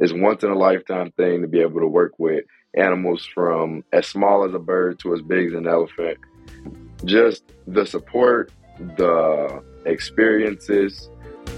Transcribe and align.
it's 0.00 0.14
once 0.14 0.42
in 0.42 0.50
a 0.50 0.56
lifetime 0.56 1.12
thing 1.12 1.42
to 1.42 1.46
be 1.46 1.60
able 1.60 1.78
to 1.78 1.86
work 1.86 2.14
with 2.18 2.46
animals 2.74 3.28
from 3.34 3.84
as 3.92 4.06
small 4.06 4.44
as 4.44 4.54
a 4.54 4.58
bird 4.58 4.98
to 4.98 5.12
as 5.12 5.20
big 5.20 5.48
as 5.48 5.52
an 5.52 5.68
elephant. 5.68 6.16
Just 7.04 7.44
the 7.66 7.84
support, 7.84 8.50
the 8.78 9.62
experiences, 9.84 11.10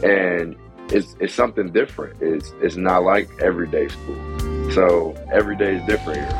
and 0.03 0.57
it's 0.91 1.15
it's 1.21 1.33
something 1.33 1.71
different. 1.71 2.21
It's 2.21 2.53
it's 2.61 2.75
not 2.75 3.05
like 3.05 3.31
everyday 3.41 3.87
school. 3.87 4.71
So 4.73 5.15
every 5.33 5.57
day 5.57 5.77
is 5.77 5.87
different 5.87 6.19
here. 6.19 6.39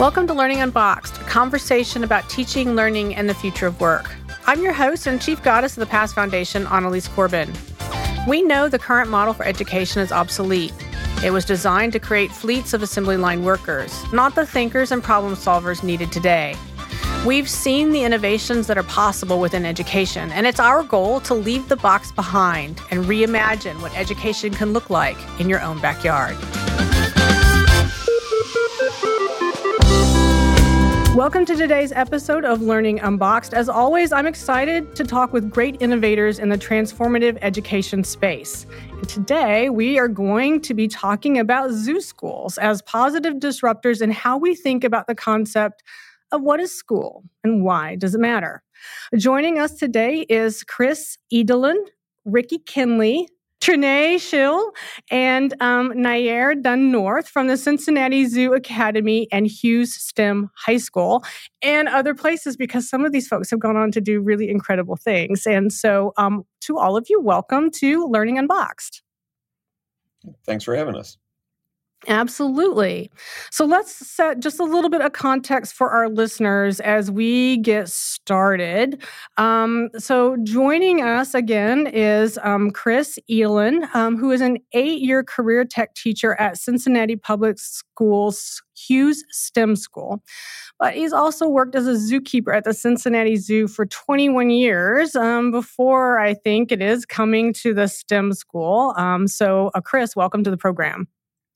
Welcome 0.00 0.26
to 0.26 0.34
Learning 0.34 0.60
Unboxed, 0.60 1.18
a 1.18 1.24
conversation 1.24 2.02
about 2.02 2.28
teaching, 2.28 2.74
learning, 2.74 3.14
and 3.14 3.28
the 3.28 3.34
future 3.34 3.68
of 3.68 3.80
work. 3.80 4.10
I'm 4.48 4.62
your 4.62 4.72
host 4.72 5.08
and 5.08 5.20
chief 5.20 5.42
goddess 5.42 5.76
of 5.76 5.80
the 5.80 5.90
Past 5.90 6.14
Foundation, 6.14 6.68
Annalise 6.68 7.08
Corbin. 7.08 7.52
We 8.28 8.42
know 8.42 8.68
the 8.68 8.78
current 8.78 9.10
model 9.10 9.34
for 9.34 9.44
education 9.44 10.00
is 10.00 10.12
obsolete. 10.12 10.72
It 11.24 11.32
was 11.32 11.44
designed 11.44 11.92
to 11.94 11.98
create 11.98 12.30
fleets 12.30 12.72
of 12.72 12.80
assembly 12.80 13.16
line 13.16 13.42
workers, 13.42 13.92
not 14.12 14.36
the 14.36 14.46
thinkers 14.46 14.92
and 14.92 15.02
problem 15.02 15.34
solvers 15.34 15.82
needed 15.82 16.12
today. 16.12 16.54
We've 17.26 17.50
seen 17.50 17.90
the 17.90 18.04
innovations 18.04 18.68
that 18.68 18.78
are 18.78 18.84
possible 18.84 19.40
within 19.40 19.66
education, 19.66 20.30
and 20.30 20.46
it's 20.46 20.60
our 20.60 20.84
goal 20.84 21.18
to 21.22 21.34
leave 21.34 21.68
the 21.68 21.74
box 21.74 22.12
behind 22.12 22.80
and 22.92 23.04
reimagine 23.04 23.82
what 23.82 23.96
education 23.98 24.54
can 24.54 24.72
look 24.72 24.90
like 24.90 25.18
in 25.40 25.48
your 25.48 25.60
own 25.60 25.80
backyard. 25.80 26.36
Welcome 31.16 31.46
to 31.46 31.56
today's 31.56 31.92
episode 31.92 32.44
of 32.44 32.60
Learning 32.60 33.00
Unboxed. 33.00 33.54
As 33.54 33.70
always, 33.70 34.12
I'm 34.12 34.26
excited 34.26 34.94
to 34.96 35.02
talk 35.02 35.32
with 35.32 35.50
great 35.50 35.80
innovators 35.80 36.38
in 36.38 36.50
the 36.50 36.58
transformative 36.58 37.38
education 37.40 38.04
space. 38.04 38.66
And 38.90 39.08
today, 39.08 39.70
we 39.70 39.98
are 39.98 40.08
going 40.08 40.60
to 40.60 40.74
be 40.74 40.88
talking 40.88 41.38
about 41.38 41.70
zoo 41.70 42.02
schools 42.02 42.58
as 42.58 42.82
positive 42.82 43.36
disruptors 43.36 44.02
and 44.02 44.12
how 44.12 44.36
we 44.36 44.54
think 44.54 44.84
about 44.84 45.06
the 45.06 45.14
concept 45.14 45.82
of 46.32 46.42
what 46.42 46.60
is 46.60 46.70
school 46.70 47.24
and 47.42 47.64
why 47.64 47.96
does 47.96 48.14
it 48.14 48.20
matter. 48.20 48.62
Joining 49.16 49.58
us 49.58 49.72
today 49.72 50.26
is 50.28 50.64
Chris 50.64 51.16
Edelen, 51.32 51.78
Rickey 52.26 52.58
Kinley, 52.58 53.26
Trene't 53.66 54.20
Schill 54.20 54.70
and 55.10 55.52
um, 55.60 55.90
Nhy'Aire 55.90 56.62
Dunn 56.62 56.92
North 56.92 57.28
from 57.28 57.48
the 57.48 57.56
Cincinnati 57.56 58.24
Zoo 58.26 58.54
Academy 58.54 59.26
and 59.32 59.44
Hughes 59.44 59.92
STEM 59.92 60.52
High 60.54 60.76
School 60.76 61.24
and 61.62 61.88
other 61.88 62.14
places 62.14 62.56
because 62.56 62.88
some 62.88 63.04
of 63.04 63.10
these 63.10 63.26
folks 63.26 63.50
have 63.50 63.58
gone 63.58 63.76
on 63.76 63.90
to 63.90 64.00
do 64.00 64.20
really 64.20 64.48
incredible 64.48 64.94
things. 64.94 65.48
And 65.48 65.72
so, 65.72 66.12
um, 66.16 66.44
to 66.60 66.78
all 66.78 66.96
of 66.96 67.08
you, 67.10 67.20
welcome 67.20 67.72
to 67.72 68.06
Learning 68.06 68.38
Unboxed. 68.38 69.02
Thanks 70.44 70.62
for 70.62 70.76
having 70.76 70.94
us. 70.94 71.18
Absolutely. 72.08 73.10
So 73.50 73.64
let's 73.64 73.92
set 73.92 74.38
just 74.40 74.60
a 74.60 74.64
little 74.64 74.90
bit 74.90 75.00
of 75.00 75.12
context 75.12 75.74
for 75.74 75.90
our 75.90 76.08
listeners 76.08 76.78
as 76.80 77.10
we 77.10 77.56
get 77.58 77.88
started. 77.88 79.02
Um, 79.38 79.88
so 79.98 80.36
joining 80.44 81.02
us 81.02 81.34
again 81.34 81.86
is 81.88 82.38
um, 82.42 82.70
Chris 82.70 83.18
Edelen, 83.30 83.92
um, 83.94 84.16
who 84.16 84.30
is 84.30 84.40
an 84.40 84.58
eight-year 84.72 85.24
career 85.24 85.64
tech 85.64 85.94
teacher 85.94 86.34
at 86.34 86.58
Cincinnati 86.58 87.16
Public 87.16 87.58
Schools 87.58 88.62
Hughes 88.76 89.24
STEM 89.30 89.74
School. 89.74 90.22
But 90.78 90.94
he's 90.94 91.12
also 91.12 91.48
worked 91.48 91.74
as 91.74 91.88
a 91.88 91.92
zookeeper 91.92 92.54
at 92.54 92.64
the 92.64 92.74
Cincinnati 92.74 93.36
Zoo 93.36 93.66
for 93.66 93.86
21 93.86 94.50
years 94.50 95.16
um, 95.16 95.50
before 95.50 96.18
I 96.20 96.34
think 96.34 96.70
it 96.70 96.82
is 96.82 97.06
coming 97.06 97.52
to 97.54 97.72
the 97.72 97.88
STEM 97.88 98.34
school. 98.34 98.92
Um, 98.96 99.26
so, 99.26 99.70
uh, 99.74 99.80
Chris, 99.80 100.14
welcome 100.14 100.44
to 100.44 100.50
the 100.50 100.58
program. 100.58 101.08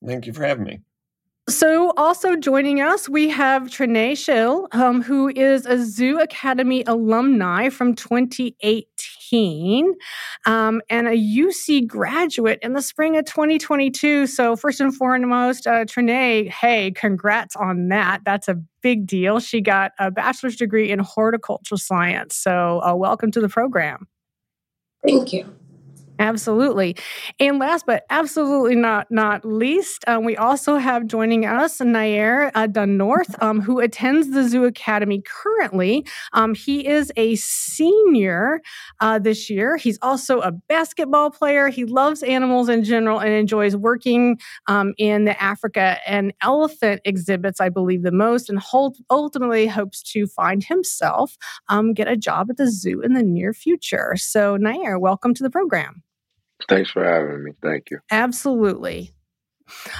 Thank 0.04 0.26
you 0.26 0.32
for 0.32 0.44
having 0.44 0.64
me. 0.64 0.80
So, 1.48 1.92
also 1.96 2.36
joining 2.36 2.80
us, 2.80 3.08
we 3.08 3.28
have 3.30 3.64
Trene't 3.64 4.16
Schill, 4.16 4.68
um, 4.70 5.02
who 5.02 5.28
is 5.28 5.66
a 5.66 5.84
Zoo 5.84 6.20
Academy 6.20 6.84
alumni 6.86 7.70
from 7.70 7.96
2018 7.96 9.94
um, 10.46 10.80
and 10.88 11.08
a 11.08 11.16
UC 11.16 11.88
graduate 11.88 12.60
in 12.62 12.74
the 12.74 12.82
spring 12.82 13.16
of 13.16 13.24
2022. 13.24 14.28
So, 14.28 14.54
first 14.54 14.80
and 14.80 14.94
foremost, 14.94 15.66
uh, 15.66 15.86
Trene't, 15.86 16.50
hey, 16.50 16.92
congrats 16.92 17.56
on 17.56 17.88
that. 17.88 18.20
That's 18.24 18.46
a 18.46 18.54
big 18.80 19.08
deal. 19.08 19.40
She 19.40 19.60
got 19.60 19.90
a 19.98 20.12
bachelor's 20.12 20.54
degree 20.54 20.92
in 20.92 21.00
horticultural 21.00 21.78
science. 21.78 22.36
So, 22.36 22.80
uh, 22.84 22.94
welcome 22.94 23.32
to 23.32 23.40
the 23.40 23.48
program. 23.48 24.06
Thank 25.02 25.32
you. 25.32 25.52
Absolutely. 26.20 26.96
And 27.40 27.58
last 27.58 27.86
but 27.86 28.04
absolutely 28.10 28.74
not 28.74 29.10
not 29.10 29.42
least, 29.42 30.04
um, 30.06 30.22
we 30.22 30.36
also 30.36 30.76
have 30.76 31.06
joining 31.06 31.46
us 31.46 31.78
Nhy'Aire 31.78 32.50
uh, 32.54 32.66
Dunn 32.66 32.98
North, 32.98 33.42
um, 33.42 33.58
who 33.62 33.80
attends 33.80 34.30
the 34.30 34.46
Zoo 34.46 34.64
Academy 34.64 35.22
currently. 35.26 36.04
Um, 36.34 36.54
he 36.54 36.86
is 36.86 37.10
a 37.16 37.36
senior 37.36 38.60
uh, 39.00 39.18
this 39.18 39.48
year. 39.48 39.78
He's 39.78 39.98
also 40.02 40.40
a 40.40 40.52
basketball 40.52 41.30
player. 41.30 41.68
He 41.68 41.86
loves 41.86 42.22
animals 42.22 42.68
in 42.68 42.84
general 42.84 43.18
and 43.18 43.32
enjoys 43.32 43.74
working 43.74 44.38
um, 44.66 44.92
in 44.98 45.24
the 45.24 45.42
Africa 45.42 45.96
and 46.06 46.34
elephant 46.42 47.00
exhibits, 47.06 47.62
I 47.62 47.70
believe, 47.70 48.02
the 48.02 48.12
most, 48.12 48.50
and 48.50 48.58
hold, 48.58 48.98
ultimately 49.08 49.66
hopes 49.66 50.02
to 50.12 50.26
find 50.26 50.62
himself 50.62 51.38
um, 51.70 51.94
get 51.94 52.08
a 52.08 52.16
job 52.16 52.50
at 52.50 52.58
the 52.58 52.70
zoo 52.70 53.00
in 53.00 53.14
the 53.14 53.22
near 53.22 53.54
future. 53.54 54.16
So, 54.16 54.58
Nhy'Aire, 54.58 55.00
welcome 55.00 55.32
to 55.32 55.42
the 55.42 55.48
program. 55.50 56.02
Thanks 56.68 56.90
for 56.90 57.04
having 57.04 57.44
me. 57.44 57.52
Thank 57.62 57.90
you. 57.90 57.98
Absolutely. 58.10 59.12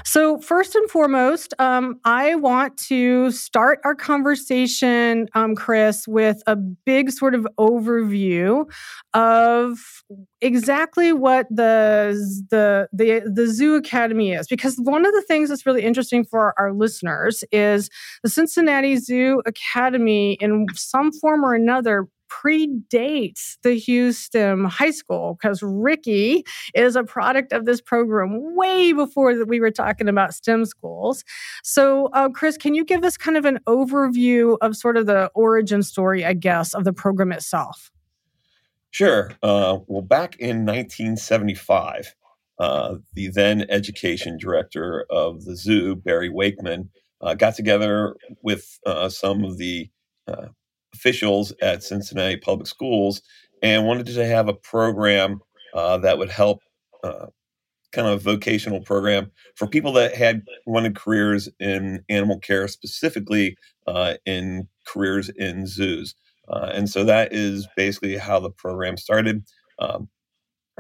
So, 0.05 0.39
first 0.39 0.75
and 0.75 0.91
foremost, 0.91 1.55
um, 1.61 2.01
I 2.05 2.35
want 2.35 2.77
to 2.89 3.31
start 3.31 3.79
our 3.85 3.95
conversation, 3.95 5.29
um, 5.35 5.55
Chris, 5.55 6.09
with 6.09 6.43
a 6.49 6.57
big 6.57 7.13
sort 7.13 7.35
of 7.35 7.47
overview 7.59 8.69
of 9.15 9.79
exactly 10.41 11.13
what 11.13 11.47
the, 11.51 12.17
the 12.51 12.89
the 12.93 13.31
the 13.33 13.47
Zoo 13.47 13.77
Academy 13.77 14.33
is, 14.33 14.49
because 14.49 14.77
one 14.77 15.07
of 15.07 15.13
the 15.13 15.23
things 15.23 15.49
that's 15.49 15.67
really 15.67 15.83
interesting 15.83 16.25
for 16.25 16.53
our 16.59 16.73
listeners 16.73 17.45
is 17.53 17.91
the 18.25 18.29
Cincinnati 18.29 18.97
Zoo 18.97 19.41
Academy, 19.47 20.33
in 20.41 20.67
some 20.75 21.13
form 21.13 21.45
or 21.45 21.55
another, 21.55 22.09
predates 22.31 23.59
the 23.63 23.75
Hughes 23.75 24.19
STEM 24.19 24.65
High 24.65 24.93
School 24.93 25.37
because 25.41 25.63
Rickey 25.63 26.45
is 26.75 26.97
a 26.97 27.05
product 27.05 27.53
of 27.53 27.67
this 27.67 27.81
program 27.81 28.57
way 28.57 28.93
before 28.93 29.37
that 29.37 29.49
we 29.49 29.61
were 29.61 29.71
talking 29.71 30.09
about 30.09 30.35
STEM 30.35 30.65
schools. 30.65 31.25
So, 31.63 32.07
uh, 32.13 32.29
Chris, 32.31 32.57
can 32.57 32.75
you 32.75 32.85
give 32.85 33.05
us 33.05 33.17
kind 33.17 33.37
of 33.37 33.45
an 33.45 33.59
overview 33.67 34.57
of 34.61 34.77
sort 34.77 34.97
of 34.97 35.07
the 35.07 35.31
origin 35.35 35.83
story, 35.83 36.25
I 36.25 36.35
guess, 36.35 36.75
of 36.75 36.85
the 36.85 36.93
program 36.93 37.33
itself? 37.33 37.91
Sure. 38.91 39.33
Uh, 39.43 39.79
well, 39.87 40.03
back 40.03 40.37
in 40.39 40.67
1975, 40.67 42.15
uh, 42.59 42.97
the 43.15 43.29
then 43.29 43.65
education 43.71 44.37
director 44.37 45.07
of 45.09 45.45
the 45.45 45.57
zoo, 45.57 45.97
Barry 45.97 46.29
Wakeman, 46.29 46.91
uh, 47.21 47.35
got 47.35 47.55
together 47.55 48.17
with 48.43 48.79
uh, 48.87 49.09
some 49.09 49.45
of 49.45 49.59
the 49.59 49.89
uh, 50.27 50.49
officials 50.95 51.53
at 51.63 51.83
Cincinnati 51.83 52.37
Public 52.37 52.67
Schools 52.67 53.23
and 53.63 53.87
wanted 53.87 54.07
to 54.07 54.27
have 54.27 54.49
a 54.49 54.55
program 54.55 55.41
uh, 55.75 55.99
that 55.99 56.19
would 56.19 56.31
help 56.31 56.61
uh, 57.05 57.27
kind 57.93 58.09
of 58.09 58.23
vocational 58.23 58.81
program 58.81 59.31
for 59.57 59.67
people 59.67 59.93
that 59.93 60.15
had 60.15 60.43
wanted 60.67 60.97
careers 60.97 61.49
in 61.59 62.05
animal 62.09 62.39
care, 62.39 62.69
specifically 62.69 63.57
uh, 63.87 64.15
in 64.27 64.69
careers 64.87 65.29
in 65.31 65.67
zoos. 65.67 66.15
Uh, 66.49 66.71
and 66.73 66.89
so 66.89 67.05
that 67.05 67.33
is 67.33 67.69
basically 67.77 68.17
how 68.17 68.41
the 68.41 68.51
program 68.51 68.97
started. 68.97 69.45
Um, 69.79 70.09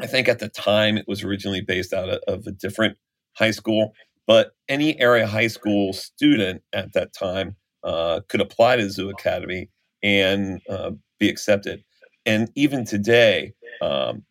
I 0.00 0.06
think 0.06 0.28
at 0.28 0.38
the 0.38 0.48
time 0.48 0.97
it 0.97 1.07
was 1.07 1.22
originally 1.22 1.60
based 1.60 1.92
out 1.92 2.09
of, 2.09 2.21
of 2.27 2.47
a 2.47 2.53
different 2.53 2.97
high 3.34 3.51
school, 3.51 3.92
but 4.27 4.53
any 4.68 4.98
area 5.01 5.27
high 5.27 5.47
school 5.48 5.92
student 5.92 6.62
at 6.72 6.92
that 6.95 7.12
time 7.12 7.57
uh, 7.83 8.21
could 8.28 8.41
apply 8.41 8.77
to 8.77 8.91
Zoo 8.91 9.10
Academy 9.10 9.68
and 10.02 10.60
uh, 10.68 10.92
be 11.18 11.28
accepted. 11.28 11.84
And 12.26 12.50
even 12.54 12.84
today, 12.84 13.54
um, 13.80 14.24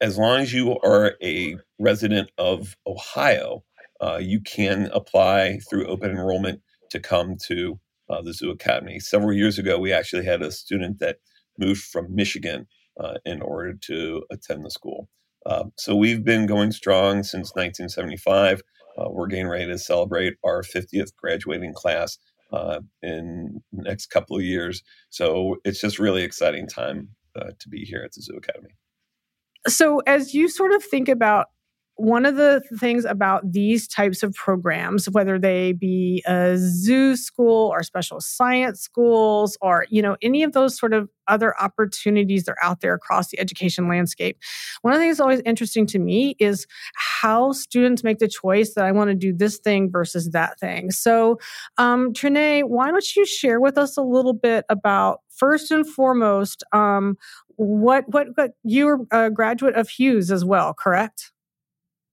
as 0.00 0.16
long 0.16 0.40
as 0.40 0.52
you 0.52 0.78
are 0.80 1.14
a 1.22 1.56
resident 1.78 2.30
of 2.38 2.76
Ohio, 2.86 3.62
uh, 4.00 4.18
you 4.20 4.40
can 4.40 4.88
apply 4.92 5.58
through 5.68 5.86
open 5.86 6.10
enrollment 6.10 6.60
to 6.90 6.98
come 6.98 7.36
to 7.46 7.78
uh, 8.08 8.22
the 8.22 8.32
Zoo 8.32 8.50
Academy. 8.50 8.98
Several 8.98 9.32
years 9.32 9.58
ago, 9.58 9.78
we 9.78 9.92
actually 9.92 10.24
had 10.24 10.42
a 10.42 10.50
student 10.50 10.98
that 11.00 11.18
moved 11.58 11.82
from 11.82 12.14
Michigan 12.14 12.66
uh, 12.98 13.14
in 13.24 13.42
order 13.42 13.74
to 13.74 14.22
attend 14.30 14.64
the 14.64 14.70
school. 14.70 15.08
Um, 15.46 15.72
so 15.78 15.94
we've 15.94 16.24
been 16.24 16.46
going 16.46 16.72
strong 16.72 17.22
since 17.22 17.54
1975. 17.54 18.62
Uh, 18.98 19.08
we're 19.10 19.26
getting 19.26 19.48
ready 19.48 19.66
to 19.66 19.78
celebrate 19.78 20.34
our 20.44 20.62
50th 20.62 21.14
graduating 21.16 21.72
class 21.74 22.18
uh, 22.52 22.80
in 23.02 23.62
the 23.72 23.82
next 23.82 24.06
couple 24.06 24.36
of 24.36 24.42
years. 24.42 24.82
So 25.10 25.56
it's 25.64 25.80
just 25.80 25.98
really 25.98 26.22
exciting 26.22 26.66
time 26.66 27.10
uh, 27.36 27.50
to 27.58 27.68
be 27.68 27.84
here 27.84 28.02
at 28.04 28.12
the 28.12 28.22
Zoo 28.22 28.36
Academy. 28.36 28.74
So, 29.68 29.98
as 30.06 30.32
you 30.32 30.48
sort 30.48 30.72
of 30.72 30.82
think 30.82 31.08
about 31.08 31.48
one 32.00 32.26
of 32.26 32.36
the 32.36 32.62
things 32.78 33.04
about 33.04 33.52
these 33.52 33.86
types 33.86 34.22
of 34.22 34.34
programs 34.34 35.08
whether 35.10 35.38
they 35.38 35.72
be 35.72 36.22
a 36.26 36.56
zoo 36.56 37.16
school 37.16 37.68
or 37.68 37.82
special 37.82 38.20
science 38.20 38.80
schools 38.80 39.56
or 39.60 39.86
you 39.90 40.02
know 40.02 40.16
any 40.22 40.42
of 40.42 40.52
those 40.52 40.78
sort 40.78 40.92
of 40.92 41.08
other 41.28 41.58
opportunities 41.60 42.44
that 42.44 42.52
are 42.52 42.64
out 42.64 42.80
there 42.80 42.94
across 42.94 43.28
the 43.28 43.38
education 43.38 43.88
landscape 43.88 44.38
one 44.82 44.92
of 44.92 44.98
the 44.98 45.04
things 45.04 45.18
that's 45.18 45.20
always 45.20 45.42
interesting 45.44 45.86
to 45.86 45.98
me 45.98 46.34
is 46.38 46.66
how 46.94 47.52
students 47.52 48.02
make 48.02 48.18
the 48.18 48.28
choice 48.28 48.74
that 48.74 48.84
i 48.84 48.90
want 48.90 49.08
to 49.08 49.14
do 49.14 49.32
this 49.32 49.58
thing 49.58 49.90
versus 49.90 50.30
that 50.30 50.58
thing. 50.58 50.90
So 50.90 51.38
um, 51.78 52.12
Trene't, 52.12 52.68
why 52.68 52.90
don't 52.90 53.16
you 53.16 53.24
share 53.26 53.60
with 53.60 53.78
us 53.78 53.96
a 53.96 54.02
little 54.02 54.32
bit 54.32 54.64
about 54.68 55.20
first 55.28 55.70
and 55.70 55.86
foremost 55.86 56.64
um, 56.72 57.16
what, 57.56 58.04
what 58.08 58.28
what 58.36 58.52
you're 58.64 59.00
a 59.10 59.30
graduate 59.30 59.74
of 59.74 59.88
hughes 59.88 60.30
as 60.30 60.44
well 60.44 60.72
correct 60.72 61.32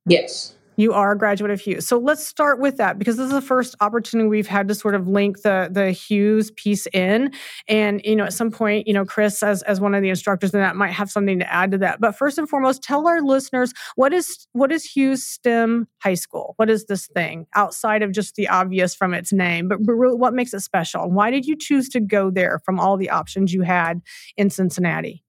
Yes. 0.08 0.54
You 0.80 0.94
are 0.94 1.12
a 1.12 1.18
graduate 1.18 1.50
of 1.50 1.60
Hughes. 1.60 1.88
So 1.88 1.98
let's 1.98 2.26
start 2.26 2.60
with 2.60 2.78
that 2.78 3.00
because 3.00 3.18
this 3.18 3.26
is 3.26 3.32
the 3.32 3.42
first 3.42 3.76
opportunity 3.82 4.30
we've 4.30 4.46
had 4.46 4.68
to 4.68 4.76
sort 4.76 4.94
of 4.94 5.08
link 5.08 5.42
the 5.42 5.70
the 5.72 5.92
Hughes 5.92 6.52
piece 6.52 6.86
in. 6.94 7.34
And 7.68 8.00
you 8.06 8.16
know, 8.16 8.26
at 8.26 8.34
some 8.34 8.52
point, 8.52 8.88
you 8.88 8.94
know, 8.94 9.04
Chris 9.04 9.42
as 9.42 9.64
as 9.64 9.82
one 9.82 9.96
of 9.96 10.04
the 10.04 10.10
instructors 10.10 10.54
in 10.54 10.60
that 10.60 10.76
might 10.76 10.92
have 10.92 11.10
something 11.10 11.40
to 11.40 11.52
add 11.52 11.72
to 11.72 11.80
that. 11.80 12.00
But 12.00 12.16
first 12.16 12.38
and 12.38 12.48
foremost, 12.48 12.84
tell 12.84 13.08
our 13.08 13.22
listeners 13.22 13.74
what 13.96 14.14
is 14.14 14.48
what 14.54 14.72
is 14.72 14.86
Hughes 14.86 15.26
STEM 15.26 15.88
High 15.98 16.14
School? 16.14 16.54
What 16.58 16.70
is 16.70 16.86
this 16.86 17.08
thing 17.08 17.48
outside 17.56 18.04
of 18.04 18.12
just 18.12 18.36
the 18.36 18.48
obvious 18.48 18.94
from 18.94 19.16
its 19.16 19.34
name? 19.34 19.68
But, 19.68 19.80
but 19.84 19.94
really, 19.94 20.16
what 20.16 20.36
makes 20.36 20.54
it 20.54 20.60
special? 20.60 21.10
Why 21.10 21.32
did 21.32 21.48
you 21.48 21.56
choose 21.58 21.90
to 21.90 22.00
go 22.00 22.30
there 22.30 22.62
from 22.64 22.80
all 22.80 22.98
the 22.98 23.10
options 23.10 23.52
you 23.52 23.64
had 23.64 24.00
in 24.38 24.52
Cincinnati? 24.52 25.24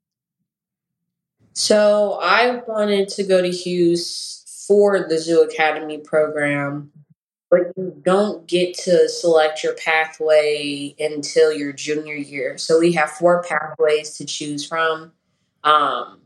So 1.55 2.19
I 2.23 2.61
wanted 2.69 3.09
to 3.09 3.25
go 3.25 3.41
to 3.41 3.51
Hughes 3.51 4.39
for 4.69 5.09
the 5.09 5.19
Zoo 5.19 5.41
Academy 5.41 5.97
program, 5.97 6.93
but 7.51 7.73
you 7.77 7.99
don't 8.03 8.47
get 8.47 8.77
to 8.81 9.09
select 9.09 9.65
your 9.65 9.75
pathway 9.75 10.95
until 11.01 11.51
your 11.51 11.73
junior 11.73 12.15
year. 12.15 12.59
So 12.59 12.79
we 12.79 12.93
have 12.93 13.11
four 13.11 13.43
pathways 13.43 14.17
to 14.19 14.27
choose 14.27 14.67
from 14.67 15.13
um, 15.65 16.21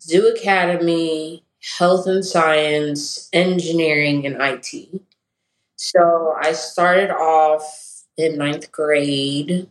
Zoo 0.00 0.26
Academy, 0.34 1.44
Health 1.78 2.06
and 2.06 2.24
Science, 2.24 3.28
Engineering, 3.34 4.26
and 4.26 4.36
IT. 4.40 5.02
So 5.76 6.34
I 6.40 6.52
started 6.52 7.10
off 7.10 8.04
in 8.16 8.38
ninth 8.38 8.72
grade 8.72 9.68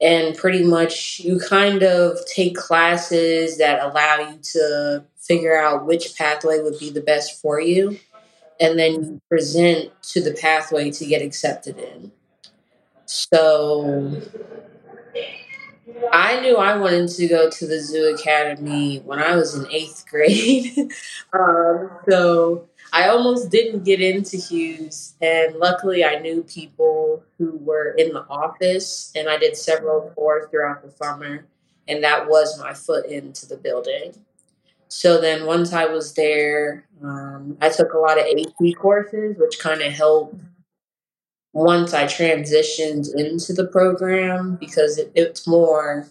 and 0.00 0.36
pretty 0.36 0.62
much 0.62 1.20
you 1.20 1.40
kind 1.40 1.82
of 1.82 2.18
take 2.26 2.56
classes 2.56 3.58
that 3.58 3.82
allow 3.82 4.30
you 4.30 4.38
to 4.52 5.04
figure 5.26 5.56
out 5.56 5.86
which 5.86 6.16
pathway 6.16 6.60
would 6.60 6.78
be 6.78 6.90
the 6.90 7.00
best 7.00 7.40
for 7.40 7.60
you 7.60 7.98
and 8.60 8.78
then 8.78 9.20
present 9.28 9.90
to 10.02 10.22
the 10.22 10.32
pathway 10.32 10.90
to 10.90 11.04
get 11.06 11.22
accepted 11.22 11.78
in 11.78 12.12
so 13.06 14.22
I 16.12 16.40
knew 16.40 16.56
I 16.56 16.76
wanted 16.76 17.08
to 17.10 17.28
go 17.28 17.50
to 17.50 17.66
the 17.66 17.80
Zoo 17.80 18.14
Academy 18.14 18.98
when 19.04 19.18
I 19.18 19.36
was 19.36 19.54
in 19.54 19.70
eighth 19.70 20.06
grade. 20.08 20.76
um, 21.32 21.90
so 22.08 22.68
I 22.92 23.08
almost 23.08 23.50
didn't 23.50 23.84
get 23.84 24.00
into 24.00 24.36
Hughes, 24.36 25.14
and 25.20 25.56
luckily 25.56 26.04
I 26.04 26.18
knew 26.18 26.42
people 26.42 27.22
who 27.38 27.58
were 27.58 27.90
in 27.90 28.12
the 28.12 28.24
office, 28.28 29.12
and 29.14 29.28
I 29.28 29.36
did 29.36 29.56
several 29.56 30.12
tours 30.14 30.46
throughout 30.50 30.82
the 30.82 30.90
summer, 30.90 31.46
and 31.86 32.02
that 32.02 32.28
was 32.28 32.58
my 32.58 32.72
foot 32.72 33.06
into 33.06 33.46
the 33.46 33.56
building. 33.56 34.14
So 34.88 35.20
then 35.20 35.46
once 35.46 35.72
I 35.72 35.86
was 35.86 36.14
there, 36.14 36.86
um, 37.02 37.56
I 37.60 37.68
took 37.68 37.92
a 37.92 37.98
lot 37.98 38.18
of 38.18 38.26
AP 38.26 38.76
courses, 38.76 39.36
which 39.38 39.58
kind 39.58 39.82
of 39.82 39.92
helped 39.92 40.40
once 41.52 41.94
I 41.94 42.04
transitioned 42.04 43.14
into 43.14 43.52
the 43.52 43.66
program 43.66 44.56
because 44.56 44.98
it, 44.98 45.12
it's 45.14 45.46
more 45.46 46.08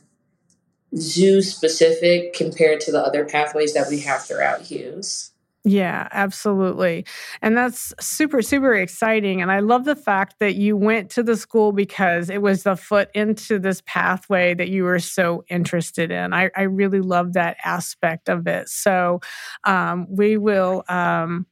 zoo 0.96 1.42
specific 1.42 2.34
compared 2.34 2.80
to 2.82 2.92
the 2.92 3.02
other 3.02 3.26
pathways 3.26 3.74
that 3.74 3.90
we 3.90 4.00
have 4.02 4.24
throughout 4.24 4.62
Hughes. 4.62 5.33
Yeah, 5.66 6.10
absolutely. 6.12 7.06
And 7.42 7.56
that's 7.56 7.94
super, 8.02 8.42
super 8.42 8.74
exciting. 8.76 9.42
And 9.42 9.50
I 9.50 9.60
love 9.60 9.86
the 9.86 9.96
fact 9.96 10.36
that 10.40 10.56
you 10.56 10.76
went 10.76 11.10
to 11.12 11.24
the 11.24 11.38
school 11.38 11.72
because 11.72 12.30
it 12.30 12.42
was 12.42 12.64
the 12.64 12.76
foot 12.76 13.10
into 13.14 13.60
this 13.60 13.82
pathway 13.86 14.54
that 14.56 14.68
you 14.68 14.84
were 14.84 15.00
so 15.00 15.46
interested 15.50 16.12
in. 16.12 16.34
I, 16.34 16.50
I 16.58 16.64
really 16.64 17.00
love 17.00 17.34
that 17.34 17.56
aspect 17.64 18.28
of 18.28 18.46
it. 18.46 18.68
So 18.68 19.22
um, 19.64 20.06
we 20.10 20.36
will. 20.38 20.84
Um, 20.90 21.46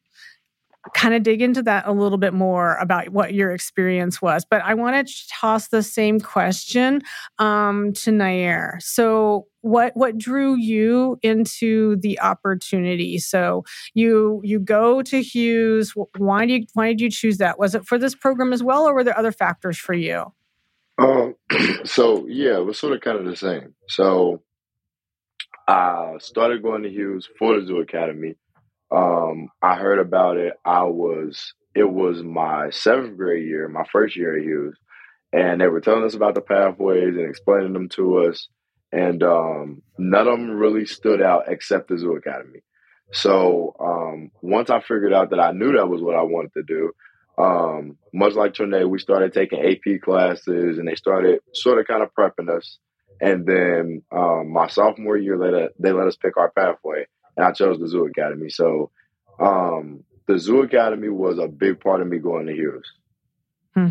kind 0.95 1.13
of 1.13 1.24
dig 1.24 1.42
into 1.42 1.62
that 1.63 1.88
a 1.88 1.92
little 1.92 2.18
bit 2.18 2.33
more 2.33 2.75
about 2.78 3.10
what 3.10 3.33
your 3.33 3.51
experience 3.51 4.22
was. 4.22 4.45
But 4.50 4.63
I 4.63 4.74
want 4.74 5.07
to 5.07 5.13
toss 5.30 5.68
the 5.68 5.83
same 5.83 6.19
question 6.19 7.01
um, 7.39 7.94
to 7.94 8.12
Nhy'Aire. 8.12 8.81
So, 8.81 9.48
what 9.62 9.95
what 9.95 10.18
drew 10.18 10.56
you 10.56 11.19
into 11.22 11.98
the 11.98 12.19
opportunity? 12.19 13.19
So 13.19 13.63
you 13.94 14.42
you 14.44 14.60
go 14.60 15.04
to 15.04 15.22
Hughes. 15.22 15.94
Why 16.18 16.48
do 16.48 16.54
you 16.54 16.66
why 16.74 16.88
did 16.88 17.01
you 17.01 17.12
choose 17.12 17.38
that? 17.38 17.60
Was 17.60 17.75
it 17.75 17.86
for 17.86 18.00
this 18.00 18.16
program 18.16 18.54
as 18.54 18.63
well, 18.63 18.88
or 18.88 18.95
were 18.95 19.04
there 19.04 19.18
other 19.18 19.31
factors 19.31 19.78
for 19.78 19.94
you? 19.94 20.33
Um, 20.98 21.36
so 21.83 22.25
yeah, 22.28 22.57
it 22.57 22.66
was 22.66 22.80
sort 22.80 22.94
of 22.94 23.01
kind 23.01 23.19
of 23.19 23.25
the 23.25 23.36
same. 23.36 23.75
So 23.88 24.42
I 25.68 26.16
started 26.19 26.63
going 26.63 26.81
to 26.83 26.89
Hughes 26.89 27.30
for 27.38 27.60
the 27.60 27.66
Zoo 27.66 27.81
Academy 27.81 28.36
um, 28.91 29.49
I 29.61 29.75
heard 29.75 29.99
about 29.99 30.38
it. 30.38 30.53
I 30.65 30.83
was 30.83 31.53
it 31.73 31.89
was 31.89 32.21
my 32.21 32.69
seventh 32.69 33.17
grade 33.17 33.47
year, 33.47 33.67
my 33.67 33.85
first 33.91 34.15
year 34.15 34.38
at 34.38 34.43
Hughes, 34.43 34.77
and 35.31 35.61
they 35.61 35.67
were 35.67 35.81
telling 35.81 36.03
us 36.03 36.15
about 36.15 36.35
the 36.35 36.41
pathways 36.41 37.15
and 37.15 37.29
explaining 37.29 37.73
them 37.73 37.89
to 37.89 38.25
us. 38.25 38.49
And 38.91 39.23
um, 39.23 39.81
none 39.97 40.27
of 40.27 40.38
them 40.38 40.51
really 40.51 40.85
stood 40.85 41.21
out 41.21 41.45
except 41.47 41.88
the 41.88 41.97
Zoo 41.97 42.17
Academy. 42.17 42.59
So 43.13 43.73
um, 43.79 44.31
once 44.41 44.69
I 44.69 44.81
figured 44.81 45.13
out 45.13 45.29
that 45.29 45.39
I 45.39 45.51
knew 45.51 45.73
that 45.73 45.87
was 45.87 46.01
what 46.01 46.15
I 46.15 46.23
wanted 46.23 46.53
to 46.53 46.63
do, 46.63 46.91
um, 47.37 47.97
much 48.13 48.33
like 48.33 48.53
Trene't, 48.53 48.89
we 48.89 48.99
started 48.99 49.31
taking 49.31 49.59
AP 49.59 50.01
classes, 50.01 50.77
and 50.77 50.87
they 50.87 50.95
started 50.95 51.39
sort 51.53 51.79
of 51.79 51.87
kind 51.87 52.03
of 52.03 52.09
prepping 52.13 52.49
us. 52.49 52.77
And 53.21 53.45
then 53.45 54.01
um, 54.11 54.51
my 54.51 54.67
sophomore 54.67 55.17
year, 55.17 55.71
they 55.79 55.91
let 55.91 56.07
us 56.07 56.17
pick 56.17 56.35
our 56.35 56.51
pathway 56.51 57.05
and 57.38 57.45
I 57.45 57.51
chose 57.51 57.80
the 57.80 57.88
Zoo 57.88 58.06
Academy. 58.06 58.50
So 58.50 58.92
um, 59.40 60.04
the 60.28 60.38
Zoo 60.40 60.61
Academy 60.61 61.09
was 61.09 61.40
a 61.40 61.47
big 61.47 61.80
part 61.80 62.02
of 62.02 62.07
me 62.07 62.18
going 62.19 62.47
to 62.47 62.54
Hughes. 62.54 62.92
Hmm. 63.73 63.90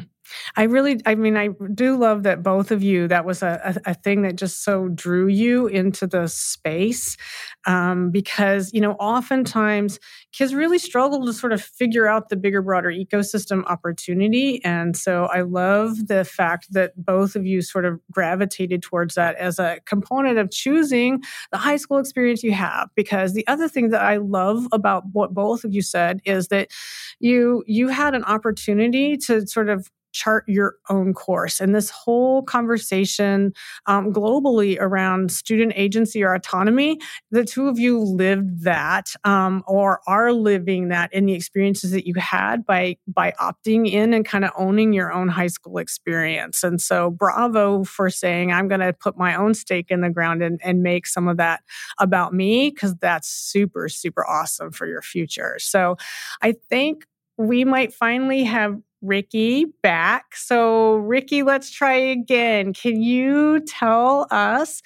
I 0.57 0.65
really, 0.65 1.01
I 1.07 1.15
mean, 1.15 1.37
I 1.37 1.49
do 1.75 1.97
love 1.97 2.23
that 2.23 2.43
both 2.43 2.71
of 2.71 2.83
you, 2.83 3.09
that 3.09 3.25
was 3.25 3.43
a, 3.43 3.79
a, 3.85 3.91
a 3.91 3.95
thing 3.95 4.23
that 4.23 4.37
just 4.37 4.63
so 4.63 4.89
drew 4.89 5.27
you 5.27 5.67
into 5.67 6.07
the 6.07 6.29
space. 6.29 7.17
Um, 7.67 8.11
because, 8.11 8.73
you 8.73 8.81
know, 8.81 8.93
oftentimes 8.93 9.99
kids 10.33 10.55
really 10.55 10.79
struggle 10.79 11.27
to 11.27 11.33
sort 11.33 11.53
of 11.53 11.63
figure 11.63 12.07
out 12.07 12.31
the 12.31 12.37
bigger, 12.37 12.63
broader 12.63 12.91
ecosystem 12.91 13.65
opportunity. 13.67 14.65
And 14.65 14.97
so 14.97 15.25
I 15.27 15.43
love 15.43 16.07
the 16.07 16.25
fact 16.25 16.73
that 16.73 16.93
both 16.97 17.37
of 17.37 17.45
you 17.45 17.61
sort 17.61 17.85
of 17.85 18.01
gravitated 18.11 18.83
towards 18.83 19.15
that 19.17 19.37
as 19.37 19.59
a 19.59 19.79
component 19.85 20.39
of 20.39 20.51
choosing 20.51 21.23
the 21.53 21.59
high 21.59 21.77
school 21.77 21.99
experience 21.99 22.43
you 22.43 22.53
have. 22.53 22.89
Because 22.95 23.35
the 23.35 23.47
other 23.47 23.69
thing 23.69 23.91
that 23.91 24.03
I 24.03 24.17
love 24.17 24.67
about 24.73 25.05
what 25.13 25.35
both 25.35 25.65
of 25.65 25.75
you 25.75 25.83
said 25.83 26.21
is 26.25 26.49
that 26.49 26.69
you 27.19 27.63
you 27.67 27.89
had 27.89 28.15
an 28.15 28.25
opportunity 28.25 29.17
to 29.19 29.47
sort 29.47 29.69
of 29.69 29.91
chart 30.13 30.45
your 30.47 30.77
own 30.89 31.15
course. 31.15 31.61
And 31.61 31.75
this 31.75 31.91
whole 31.91 32.43
conversation 32.43 33.53
um, 33.87 34.13
globally 34.13 34.77
around 34.81 35.31
student 35.33 35.73
agency 35.77 36.23
or 36.23 36.35
autonomy, 36.35 36.99
the 37.31 37.45
two 37.45 37.69
of 37.69 37.79
you 37.79 37.99
lived 37.99 38.65
that 38.65 39.13
um, 39.25 39.63
or 39.67 40.01
are 40.07 40.33
living 40.33 40.89
that 40.89 41.13
in 41.13 41.27
the 41.27 41.35
experiences 41.35 41.91
that 41.93 42.07
you 42.07 42.15
had 42.17 42.65
by 42.67 42.97
by 43.07 43.33
opting 43.41 43.91
in 43.91 44.13
and 44.15 44.25
kind 44.25 44.45
of 44.45 44.51
owning 44.57 44.93
your 44.93 45.13
own 45.13 45.29
high 45.29 45.47
school 45.47 45.79
experience. 45.79 46.63
And 46.63 46.81
so, 46.81 47.11
bravo 47.11 47.85
for 47.85 48.11
saying 48.11 48.53
I'm 48.53 48.69
going 48.69 48.81
to 48.81 48.93
put 48.93 49.17
my 49.17 49.35
own 49.35 49.55
stake 49.55 49.91
in 49.91 50.01
the 50.01 50.11
ground 50.11 50.43
and, 50.43 50.61
and 50.65 50.83
make 50.83 51.07
some 51.07 51.29
of 51.29 51.37
that 51.37 51.63
about 51.99 52.35
me 52.35 52.71
because 52.71 52.95
that's 52.97 53.29
super 53.29 53.89
super 53.89 54.27
awesome 54.27 54.73
for 54.73 54.87
your 54.87 55.03
future. 55.03 55.57
So, 55.59 55.97
I 56.43 56.55
think 56.69 57.07
we 57.37 57.65
might 57.65 57.93
finally 57.93 58.45
have 58.45 58.79
Rickey 59.03 59.67
back. 59.83 60.35
So, 60.37 60.97
Rickey, 60.97 61.43
let's 61.43 61.71
try 61.71 61.95
again. 61.95 62.73
Can 62.73 63.01
you 63.03 63.61
tell 63.61 64.27
us 64.31 64.83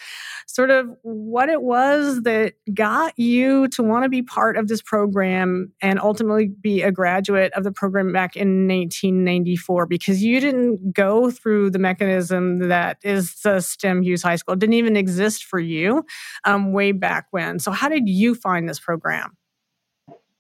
sort 0.47 0.71
of 0.71 0.89
what 1.03 1.49
it 1.49 1.63
was 1.63 2.23
that 2.23 2.55
got 2.73 3.19
you 3.19 3.69
to 3.69 3.83
want 3.83 4.05
to 4.05 4.09
be 4.09 4.23
part 4.23 4.57
of 4.57 4.69
this 4.69 4.83
program 4.83 5.73
and 5.81 6.01
ultimately 6.01 6.49
be 6.49 6.83
a 6.83 6.93
graduate 6.93 7.53
of 7.55 7.65
the 7.65 7.73
program 7.73 8.13
back 8.13 8.37
in 8.37 8.69
1994? 8.69 9.87
Because 9.87 10.23
you 10.23 10.41
didn't 10.41 10.93
go 10.93 11.31
through 11.31 11.71
the 11.71 11.79
mechanism 11.79 12.69
that 12.69 12.99
is 13.03 13.35
the 13.43 13.61
STEM 13.61 14.03
Hughes 14.03 14.23
High 14.23 14.37
School, 14.37 14.55
it 14.55 14.61
didn't 14.61 14.75
even 14.75 14.97
exist 14.97 15.45
for 15.45 15.59
you 15.59 16.05
um, 16.45 16.73
way 16.73 16.93
back 16.93 17.27
when. 17.31 17.59
So, 17.59 17.71
how 17.71 17.89
did 17.89 18.09
you 18.09 18.35
find 18.35 18.69
this 18.69 18.81
program? 18.81 19.37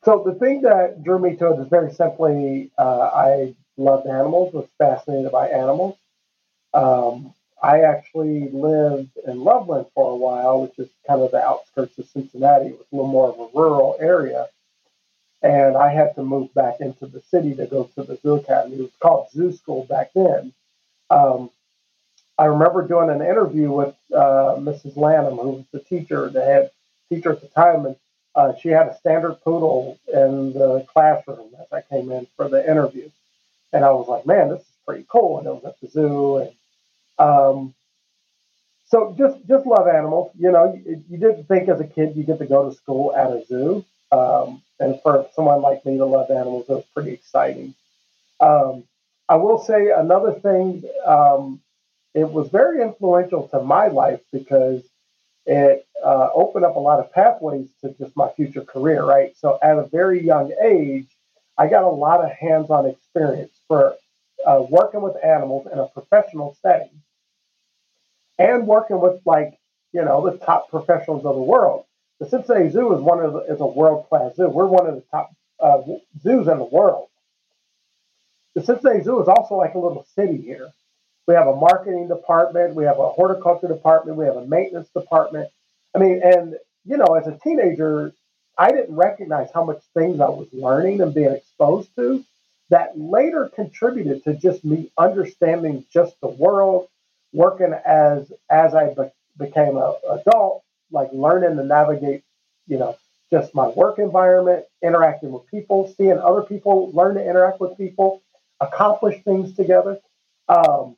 So 0.04 0.22
the 0.24 0.34
thing 0.34 0.60
that 0.62 1.02
drew 1.02 1.18
me 1.18 1.34
to 1.36 1.52
it 1.52 1.60
is 1.60 1.68
very 1.68 1.90
simply 1.92 2.70
uh, 2.78 3.08
I 3.14 3.54
loved 3.76 4.06
animals, 4.06 4.52
was 4.54 4.68
fascinated 4.78 5.32
by 5.32 5.48
animals. 5.48 5.96
Um, 6.72 7.34
I 7.62 7.80
actually 7.80 8.50
lived 8.50 9.16
in 9.26 9.42
Loveland 9.42 9.86
for 9.94 10.10
a 10.10 10.16
while, 10.16 10.62
which 10.62 10.78
is 10.78 10.88
kind 11.06 11.22
of 11.22 11.30
the 11.30 11.42
outskirts 11.42 11.98
of 11.98 12.06
Cincinnati. 12.08 12.66
It 12.66 12.78
was 12.78 12.86
a 12.92 12.96
little 12.96 13.10
more 13.10 13.28
of 13.30 13.38
a 13.38 13.58
rural 13.58 13.96
area. 14.00 14.48
And 15.42 15.76
I 15.76 15.90
had 15.90 16.14
to 16.16 16.22
move 16.22 16.52
back 16.54 16.80
into 16.80 17.06
the 17.06 17.20
city 17.20 17.54
to 17.54 17.66
go 17.66 17.84
to 17.94 18.02
the 18.02 18.18
zoo 18.22 18.34
academy. 18.34 18.76
It 18.76 18.82
was 18.82 18.90
called 19.00 19.30
Zoo 19.30 19.52
School 19.52 19.84
back 19.84 20.10
then. 20.14 20.52
Um, 21.10 21.50
I 22.38 22.46
remember 22.46 22.86
doing 22.86 23.10
an 23.10 23.22
interview 23.22 23.70
with 23.70 23.94
uh, 24.12 24.56
Mrs. 24.58 24.96
Lanham, 24.96 25.36
who 25.36 25.50
was 25.50 25.64
the 25.72 25.80
teacher, 25.80 26.28
the 26.28 26.44
head 26.44 26.70
teacher 27.08 27.32
at 27.32 27.40
the 27.40 27.48
time, 27.48 27.86
and 27.86 27.96
uh, 28.34 28.54
she 28.56 28.68
had 28.68 28.88
a 28.88 28.96
standard 28.98 29.36
poodle 29.44 29.98
in 30.12 30.52
the 30.52 30.84
classroom 30.92 31.50
as 31.60 31.72
I 31.72 31.82
came 31.82 32.10
in 32.10 32.26
for 32.36 32.48
the 32.48 32.68
interview. 32.68 33.08
And 33.74 33.84
I 33.84 33.90
was 33.90 34.06
like, 34.08 34.24
man, 34.24 34.50
this 34.50 34.60
is 34.60 34.76
pretty 34.86 35.04
cool. 35.08 35.38
And 35.38 35.46
it 35.48 35.50
was 35.50 35.64
at 35.64 35.80
the 35.80 35.88
zoo. 35.88 36.36
And 36.38 36.50
um, 37.18 37.74
so 38.86 39.14
just 39.18 39.36
just 39.48 39.66
love 39.66 39.88
animals. 39.88 40.30
You 40.38 40.52
know, 40.52 40.80
you, 40.86 41.04
you, 41.10 41.18
didn't 41.18 41.48
think 41.48 41.68
as 41.68 41.80
a 41.80 41.84
kid 41.84 42.16
you 42.16 42.22
get 42.22 42.38
to 42.38 42.46
go 42.46 42.70
to 42.70 42.76
school 42.76 43.14
at 43.16 43.30
a 43.30 43.44
zoo. 43.46 43.84
Um, 44.12 44.62
and 44.78 45.00
for 45.02 45.26
someone 45.34 45.60
like 45.60 45.84
me 45.84 45.96
to 45.98 46.04
love 46.04 46.30
animals, 46.30 46.66
it 46.68 46.74
was 46.74 46.84
pretty 46.94 47.12
exciting. 47.12 47.74
Um, 48.40 48.84
I 49.28 49.36
will 49.36 49.58
say 49.58 49.90
another 49.90 50.32
thing. 50.32 50.84
Um, 51.04 51.60
it 52.14 52.30
was 52.30 52.48
very 52.50 52.80
influential 52.80 53.48
to 53.48 53.60
my 53.60 53.88
life 53.88 54.20
because 54.32 54.82
it 55.46 55.86
uh, 56.04 56.28
opened 56.32 56.64
up 56.64 56.76
a 56.76 56.80
lot 56.80 57.00
of 57.00 57.12
pathways 57.12 57.68
to 57.80 57.92
just 57.98 58.16
my 58.16 58.28
future 58.36 58.62
career. 58.62 59.04
Right. 59.04 59.36
So 59.36 59.58
at 59.62 59.78
a 59.78 59.88
very 59.88 60.24
young 60.24 60.52
age, 60.64 61.08
I 61.56 61.68
got 61.68 61.84
a 61.84 61.88
lot 61.88 62.24
of 62.24 62.30
hands-on 62.32 62.86
experience 62.86 63.56
for 63.68 63.96
uh, 64.46 64.64
working 64.68 65.02
with 65.02 65.16
animals 65.24 65.68
in 65.72 65.78
a 65.78 65.86
professional 65.88 66.56
setting 66.62 67.02
and 68.38 68.66
working 68.66 69.00
with 69.00 69.20
like 69.24 69.58
you 69.92 70.04
know 70.04 70.28
the 70.28 70.38
top 70.38 70.70
professionals 70.70 71.24
of 71.24 71.34
the 71.34 71.42
world. 71.42 71.84
The 72.20 72.28
Cincinnati 72.28 72.70
Zoo 72.70 72.94
is 72.94 73.00
one 73.00 73.20
of 73.20 73.32
the, 73.32 73.38
is 73.40 73.60
a 73.60 73.66
world 73.66 74.08
class 74.08 74.36
zoo. 74.36 74.48
We're 74.48 74.66
one 74.66 74.86
of 74.86 74.94
the 74.94 75.04
top 75.10 75.32
uh, 75.60 75.82
zoos 76.22 76.48
in 76.48 76.58
the 76.58 76.64
world. 76.64 77.08
The 78.54 78.62
Cincinnati 78.62 79.02
Zoo 79.02 79.20
is 79.20 79.28
also 79.28 79.56
like 79.56 79.74
a 79.74 79.78
little 79.78 80.06
city 80.14 80.36
here. 80.36 80.70
We 81.26 81.34
have 81.34 81.46
a 81.46 81.56
marketing 81.56 82.08
department, 82.08 82.74
we 82.74 82.84
have 82.84 82.98
a 82.98 83.08
horticulture 83.08 83.66
department, 83.68 84.18
we 84.18 84.26
have 84.26 84.36
a 84.36 84.46
maintenance 84.46 84.88
department. 84.90 85.48
I 85.94 85.98
mean, 85.98 86.20
and 86.22 86.56
you 86.84 86.96
know, 86.96 87.14
as 87.14 87.26
a 87.26 87.38
teenager, 87.42 88.12
I 88.56 88.70
didn't 88.70 88.94
recognize 88.94 89.48
how 89.52 89.64
much 89.64 89.82
things 89.94 90.20
I 90.20 90.28
was 90.28 90.48
learning 90.52 91.00
and 91.00 91.14
being 91.14 91.32
exposed 91.32 91.94
to 91.96 92.24
that 92.70 92.98
later 92.98 93.50
contributed 93.54 94.24
to 94.24 94.34
just 94.34 94.64
me 94.64 94.90
understanding 94.96 95.84
just 95.92 96.20
the 96.20 96.28
world, 96.28 96.88
working 97.32 97.74
as 97.86 98.32
as 98.50 98.74
I 98.74 98.94
be, 98.94 99.10
became 99.38 99.76
an 99.76 99.94
adult, 100.10 100.62
like 100.90 101.10
learning 101.12 101.56
to 101.56 101.64
navigate, 101.64 102.22
you 102.66 102.78
know, 102.78 102.96
just 103.30 103.54
my 103.54 103.68
work 103.68 103.98
environment, 103.98 104.64
interacting 104.82 105.32
with 105.32 105.46
people, 105.50 105.92
seeing 105.96 106.18
other 106.18 106.42
people 106.42 106.90
learn 106.92 107.16
to 107.16 107.28
interact 107.28 107.60
with 107.60 107.76
people, 107.76 108.22
accomplish 108.60 109.22
things 109.24 109.54
together. 109.56 109.98
Um, 110.48 110.96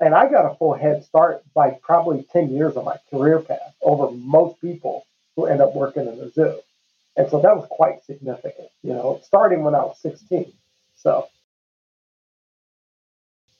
and 0.00 0.14
I 0.14 0.30
got 0.30 0.50
a 0.50 0.54
full 0.56 0.74
head 0.74 1.04
start 1.04 1.42
by 1.54 1.70
probably 1.82 2.26
10 2.32 2.50
years 2.50 2.76
of 2.76 2.84
my 2.84 2.96
career 3.10 3.40
path 3.40 3.74
over 3.82 4.10
most 4.10 4.60
people 4.60 5.06
who 5.36 5.46
end 5.46 5.60
up 5.60 5.74
working 5.74 6.06
in 6.06 6.18
the 6.18 6.30
zoo. 6.30 6.60
And 7.20 7.30
so 7.30 7.38
that 7.42 7.54
was 7.54 7.66
quite 7.70 8.02
significant, 8.02 8.68
you 8.82 8.94
know, 8.94 9.20
starting 9.22 9.62
when 9.62 9.74
I 9.74 9.80
was 9.80 9.98
16. 10.00 10.50
So 10.96 11.28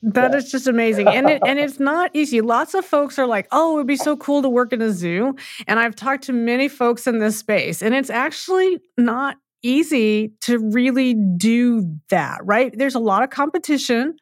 that 0.00 0.30
yeah. 0.30 0.38
is 0.38 0.50
just 0.50 0.66
amazing. 0.66 1.08
And 1.08 1.28
it, 1.28 1.42
and 1.44 1.58
it's 1.58 1.78
not 1.78 2.10
easy. 2.14 2.40
Lots 2.40 2.72
of 2.72 2.86
folks 2.86 3.18
are 3.18 3.26
like, 3.26 3.46
"Oh, 3.52 3.72
it 3.72 3.74
would 3.74 3.86
be 3.86 3.96
so 3.96 4.16
cool 4.16 4.40
to 4.40 4.48
work 4.48 4.72
in 4.72 4.80
a 4.80 4.92
zoo." 4.92 5.36
And 5.66 5.78
I've 5.78 5.94
talked 5.94 6.24
to 6.24 6.32
many 6.32 6.68
folks 6.68 7.06
in 7.06 7.18
this 7.18 7.36
space, 7.36 7.82
and 7.82 7.94
it's 7.94 8.08
actually 8.08 8.78
not 8.96 9.36
easy 9.62 10.32
to 10.40 10.58
really 10.70 11.12
do 11.12 11.94
that, 12.08 12.40
right? 12.44 12.72
There's 12.74 12.94
a 12.94 12.98
lot 13.00 13.22
of 13.22 13.28
competition. 13.28 14.16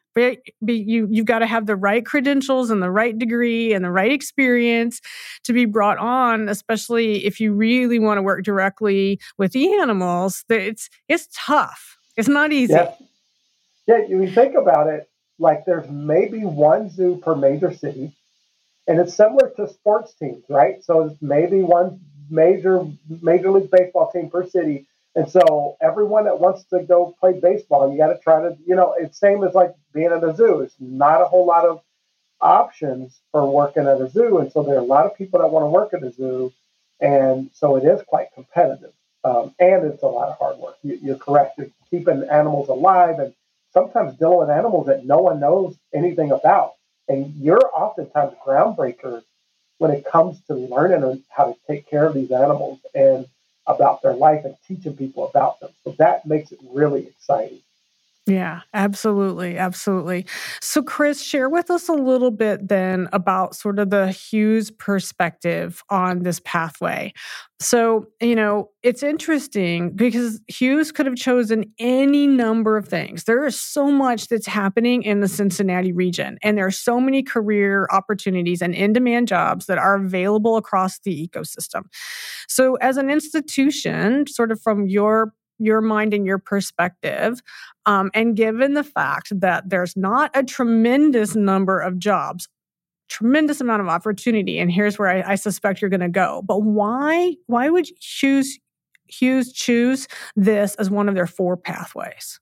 You 0.61 1.07
you've 1.09 1.25
got 1.25 1.39
to 1.39 1.47
have 1.47 1.65
the 1.65 1.75
right 1.75 2.05
credentials 2.05 2.69
and 2.69 2.81
the 2.81 2.91
right 2.91 3.17
degree 3.17 3.73
and 3.73 3.83
the 3.83 3.91
right 3.91 4.11
experience 4.11 5.01
to 5.43 5.53
be 5.53 5.65
brought 5.65 5.97
on, 5.97 6.49
especially 6.49 7.25
if 7.25 7.39
you 7.39 7.53
really 7.53 7.99
want 7.99 8.17
to 8.17 8.21
work 8.21 8.43
directly 8.43 9.19
with 9.37 9.51
the 9.51 9.73
animals. 9.73 10.43
It's 10.49 10.89
it's 11.07 11.27
tough. 11.33 11.97
It's 12.17 12.27
not 12.27 12.51
easy. 12.51 12.73
Yeah. 12.73 12.93
Yeah, 13.87 14.05
you 14.07 14.29
think 14.29 14.53
about 14.53 14.85
it, 14.85 15.09
like 15.39 15.65
there's 15.65 15.89
maybe 15.89 16.45
one 16.45 16.91
zoo 16.91 17.19
per 17.23 17.33
major 17.33 17.73
city, 17.73 18.13
and 18.87 18.99
it's 18.99 19.15
similar 19.15 19.49
to 19.55 19.67
sports 19.67 20.13
teams, 20.13 20.43
right? 20.47 20.83
So 20.83 21.17
maybe 21.21 21.61
one 21.63 21.99
major 22.29 22.85
major 23.21 23.49
league 23.51 23.71
baseball 23.71 24.11
team 24.11 24.29
per 24.29 24.47
city. 24.47 24.85
And 25.15 25.29
so 25.29 25.75
everyone 25.81 26.25
that 26.25 26.39
wants 26.39 26.63
to 26.65 26.83
go 26.83 27.15
play 27.19 27.39
baseball, 27.39 27.91
you 27.91 27.97
got 27.97 28.13
to 28.13 28.19
try 28.19 28.41
to, 28.41 28.57
you 28.65 28.75
know, 28.75 28.95
it's 28.97 29.19
same 29.19 29.43
as 29.43 29.53
like 29.53 29.73
being 29.93 30.11
at 30.11 30.23
a 30.23 30.35
zoo. 30.35 30.61
It's 30.61 30.75
not 30.79 31.21
a 31.21 31.25
whole 31.25 31.45
lot 31.45 31.65
of 31.65 31.81
options 32.41 33.19
for 33.31 33.49
working 33.49 33.87
at 33.87 33.99
a 33.99 34.09
zoo, 34.09 34.37
and 34.37 34.51
so 34.51 34.63
there 34.63 34.75
are 34.75 34.79
a 34.79 34.83
lot 34.83 35.05
of 35.05 35.17
people 35.17 35.39
that 35.39 35.47
want 35.47 35.63
to 35.63 35.69
work 35.69 35.93
at 35.93 36.03
a 36.03 36.11
zoo, 36.11 36.53
and 37.01 37.49
so 37.53 37.75
it 37.75 37.83
is 37.83 38.01
quite 38.07 38.27
competitive, 38.33 38.93
um, 39.23 39.53
and 39.59 39.85
it's 39.85 40.03
a 40.03 40.07
lot 40.07 40.29
of 40.29 40.37
hard 40.37 40.57
work. 40.57 40.77
You, 40.83 41.13
are 41.13 41.17
correct. 41.17 41.59
Keeping 41.89 42.23
animals 42.29 42.69
alive 42.69 43.19
and 43.19 43.33
sometimes 43.73 44.17
dealing 44.17 44.39
with 44.39 44.49
animals 44.49 44.87
that 44.87 45.05
no 45.05 45.17
one 45.17 45.39
knows 45.39 45.75
anything 45.93 46.31
about. 46.31 46.73
And 47.07 47.33
you're 47.35 47.71
oftentimes 47.75 48.35
groundbreakers 48.45 49.23
when 49.79 49.91
it 49.91 50.05
comes 50.05 50.39
to 50.47 50.53
learning 50.53 51.23
how 51.29 51.53
to 51.53 51.55
take 51.67 51.89
care 51.89 52.05
of 52.05 52.13
these 52.13 52.31
animals 52.31 52.79
and 52.93 53.25
about 53.69 54.01
their 54.01 54.15
life 54.15 54.45
and 54.45 54.55
teaching 54.67 54.97
people 54.97 55.29
about 55.29 55.61
them. 55.61 55.71
So 55.85 55.95
that 55.99 56.25
makes 56.25 56.51
it 56.51 56.59
really 56.73 57.07
exciting. 57.07 57.61
Yeah, 58.29 58.61
absolutely. 58.75 59.57
Absolutely. 59.57 60.25
So, 60.61 60.83
Chris, 60.83 61.23
share 61.23 61.49
with 61.49 61.71
us 61.71 61.89
a 61.89 61.93
little 61.93 62.29
bit 62.29 62.67
then 62.67 63.09
about 63.11 63.55
sort 63.55 63.79
of 63.79 63.89
the 63.89 64.11
Hughes 64.11 64.69
perspective 64.69 65.81
on 65.89 66.19
this 66.21 66.39
pathway. 66.45 67.11
So, 67.59 68.05
you 68.21 68.35
know, 68.35 68.69
it's 68.83 69.01
interesting 69.03 69.91
because 69.95 70.39
Hughes 70.47 70.91
could 70.91 71.07
have 71.07 71.15
chosen 71.15 71.65
any 71.79 72.27
number 72.27 72.77
of 72.77 72.87
things. 72.87 73.23
There 73.23 73.45
is 73.45 73.59
so 73.59 73.89
much 73.91 74.27
that's 74.27 74.47
happening 74.47 75.01
in 75.03 75.21
the 75.21 75.27
Cincinnati 75.27 75.91
region, 75.91 76.37
and 76.43 76.55
there 76.57 76.67
are 76.67 76.71
so 76.71 76.99
many 77.01 77.23
career 77.23 77.87
opportunities 77.91 78.61
and 78.61 78.75
in 78.75 78.93
demand 78.93 79.27
jobs 79.27 79.65
that 79.65 79.79
are 79.79 79.95
available 79.95 80.55
across 80.55 80.99
the 80.99 81.27
ecosystem. 81.27 81.83
So, 82.47 82.75
as 82.75 82.97
an 82.97 83.09
institution, 83.09 84.27
sort 84.27 84.51
of 84.51 84.61
from 84.61 84.87
your 84.87 85.33
your 85.59 85.81
mind 85.81 86.13
and 86.13 86.25
your 86.25 86.39
perspective. 86.39 87.41
Um, 87.85 88.09
and 88.13 88.35
given 88.35 88.73
the 88.73 88.83
fact 88.83 89.31
that 89.39 89.69
there's 89.69 89.95
not 89.95 90.31
a 90.33 90.43
tremendous 90.43 91.35
number 91.35 91.79
of 91.79 91.99
jobs, 91.99 92.47
tremendous 93.09 93.61
amount 93.61 93.81
of 93.81 93.87
opportunity, 93.87 94.59
and 94.59 94.71
here's 94.71 94.97
where 94.97 95.09
I, 95.09 95.33
I 95.33 95.35
suspect 95.35 95.81
you're 95.81 95.89
going 95.89 95.99
to 95.99 96.09
go. 96.09 96.43
But 96.45 96.63
why 96.63 97.35
why 97.47 97.69
would 97.69 97.85
choose 97.99 98.59
Hughes 99.07 99.51
choose 99.51 100.07
this 100.35 100.75
as 100.75 100.89
one 100.89 101.09
of 101.09 101.15
their 101.15 101.27
four 101.27 101.57
pathways? 101.57 102.39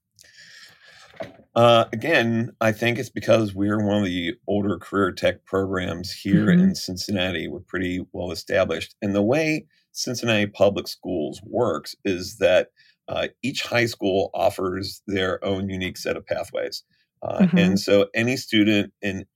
Uh, 1.54 1.86
again, 1.92 2.52
I 2.60 2.70
think 2.70 2.98
it's 2.98 3.10
because 3.10 3.54
we're 3.54 3.84
one 3.84 3.98
of 3.98 4.04
the 4.04 4.34
older 4.46 4.78
career 4.78 5.10
tech 5.10 5.44
programs 5.44 6.12
here 6.12 6.46
mm-hmm. 6.46 6.62
in 6.62 6.74
Cincinnati. 6.76 7.48
We're 7.48 7.60
pretty 7.60 8.06
well 8.12 8.30
established. 8.30 8.94
And 9.02 9.12
the 9.12 9.22
way 9.22 9.66
Cincinnati 9.90 10.46
Public 10.46 10.86
Schools 10.86 11.40
works 11.44 11.96
is 12.04 12.36
that 12.36 12.68
uh, 13.08 13.28
each 13.42 13.62
high 13.62 13.86
school 13.86 14.30
offers 14.34 15.02
their 15.06 15.42
own 15.44 15.68
unique 15.68 15.96
set 15.96 16.16
of 16.16 16.26
pathways. 16.26 16.84
Uh, 17.22 17.40
mm-hmm. 17.40 17.58
And 17.58 17.80
so 17.80 18.06
any 18.14 18.36
student 18.36 18.92
in 19.02 19.26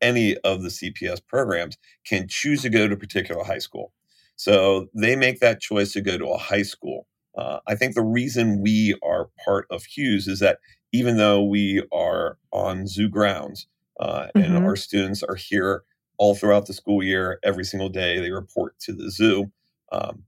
any 0.00 0.36
of 0.38 0.62
the 0.62 0.68
CPS 0.68 1.20
programs 1.26 1.76
can 2.04 2.26
choose 2.28 2.62
to 2.62 2.68
go 2.68 2.88
to 2.88 2.94
a 2.94 2.98
particular 2.98 3.44
high 3.44 3.58
school. 3.58 3.92
So 4.36 4.88
they 4.94 5.16
make 5.16 5.40
that 5.40 5.60
choice 5.60 5.92
to 5.92 6.00
go 6.00 6.18
to 6.18 6.26
a 6.26 6.38
high 6.38 6.62
school 6.62 7.06
Uh, 7.34 7.60
I 7.66 7.74
think 7.76 7.94
the 7.94 8.02
reason 8.02 8.60
we 8.60 8.94
are 9.02 9.30
part 9.42 9.66
of 9.70 9.84
Hughes 9.84 10.28
is 10.28 10.40
that 10.40 10.58
even 10.92 11.16
though 11.16 11.42
we 11.42 11.82
are 11.90 12.36
on 12.52 12.86
zoo 12.86 13.08
grounds 13.08 13.66
uh, 13.98 14.26
mm-hmm. 14.36 14.40
and 14.40 14.64
our 14.64 14.76
students 14.76 15.22
are 15.22 15.36
here 15.36 15.84
all 16.18 16.34
throughout 16.34 16.66
the 16.66 16.74
school 16.74 17.02
year, 17.02 17.38
every 17.42 17.64
single 17.64 17.88
day 17.88 18.20
they 18.20 18.30
report 18.30 18.78
to 18.80 18.92
the 18.92 19.10
zoo. 19.10 19.50
Um, 19.90 20.24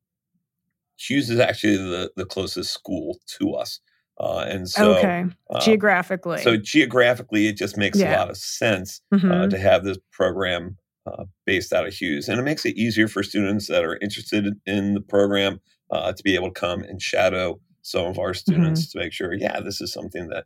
Hughes 0.97 1.31
is 1.31 1.41
actually 1.41 1.77
the, 1.77 2.11
the 2.17 2.25
closest 2.25 2.73
school 2.73 3.19
to 3.39 3.55
us. 3.55 3.81
Uh, 4.19 4.45
and 4.49 4.69
so, 4.69 4.95
okay, 4.95 5.25
uh, 5.51 5.61
geographically. 5.61 6.41
So 6.43 6.57
geographically, 6.57 7.49
it 7.49 7.57
just 7.57 7.77
makes 7.77 7.99
yeah. 7.99 8.17
a 8.17 8.19
lot 8.19 8.31
of 8.31 8.37
sense 8.37 9.01
uh, 9.13 9.17
mm-hmm. 9.17 9.33
uh, 9.33 9.47
to 9.49 9.59
have 9.59 9.85
this 9.85 9.99
program 10.13 10.77
uh, 11.07 11.25
based 11.47 11.73
out 11.73 11.87
of 11.87 11.93
Hughes, 11.93 12.29
and 12.29 12.39
it 12.39 12.45
makes 12.45 12.65
it 12.65 12.77
easier 12.77 13.09
for 13.09 13.23
students 13.23 13.67
that 13.69 13.85
are 13.85 13.99
interested 14.01 14.47
in 14.67 14.95
the 14.95 15.01
program 15.01 15.61
uh, 15.91 16.13
to 16.13 16.23
be 16.23 16.37
able 16.37 16.49
to 16.49 16.61
come 16.61 16.83
and 16.85 17.03
shadow 17.03 17.61
some 17.83 18.07
of 18.07 18.19
our 18.19 18.35
students 18.35 18.83
mm-hmm. 18.83 18.99
to 18.99 19.05
make 19.05 19.13
sure, 19.13 19.35
yeah, 19.35 19.61
this 19.61 19.81
is 19.81 19.93
something 19.93 20.29
that 20.29 20.45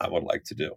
I 0.00 0.08
would 0.08 0.22
like 0.22 0.44
to 0.44 0.54
do. 0.54 0.72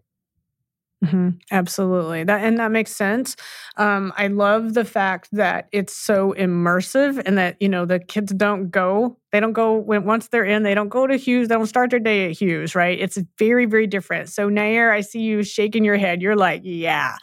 Mm-hmm. 1.04 1.30
Absolutely. 1.52 2.26
That 2.26 2.44
and 2.44 2.60
that 2.60 2.72
makes 2.72 2.92
sense. 2.94 3.38
Um, 3.78 4.12
I 4.18 4.28
love 4.28 4.74
the 4.74 4.84
fact 4.84 5.30
that 5.32 5.70
it's 5.72 5.96
so 5.96 6.34
immersive 6.38 7.22
and 7.26 7.38
that, 7.38 7.56
you 7.62 7.70
know, 7.70 7.86
the 7.86 8.00
kids 8.00 8.34
don't 8.34 8.70
go, 8.70 9.18
they 9.32 9.40
don't 9.40 9.54
go 9.54 9.76
when 9.78 10.04
once 10.04 10.28
they're 10.28 10.44
in, 10.44 10.64
they 10.64 10.74
don't 10.76 10.90
go 10.90 11.08
to 11.08 11.16
Hughes, 11.16 11.48
they 11.48 11.56
don't 11.56 11.68
start 11.68 11.92
their 11.92 12.00
day 12.00 12.26
at 12.30 12.38
Hughes, 12.42 12.76
right? 12.76 13.00
It's 13.00 13.18
very, 13.38 13.66
very 13.66 13.88
different. 13.88 14.28
So 14.28 14.50
Nhy'Aire, 14.50 14.92
I 14.92 15.00
see 15.00 15.22
you 15.22 15.42
shaking 15.42 15.86
your 15.86 15.96
head. 15.96 16.22
You're 16.22 16.36
like, 16.36 16.62
yeah. 16.66 17.16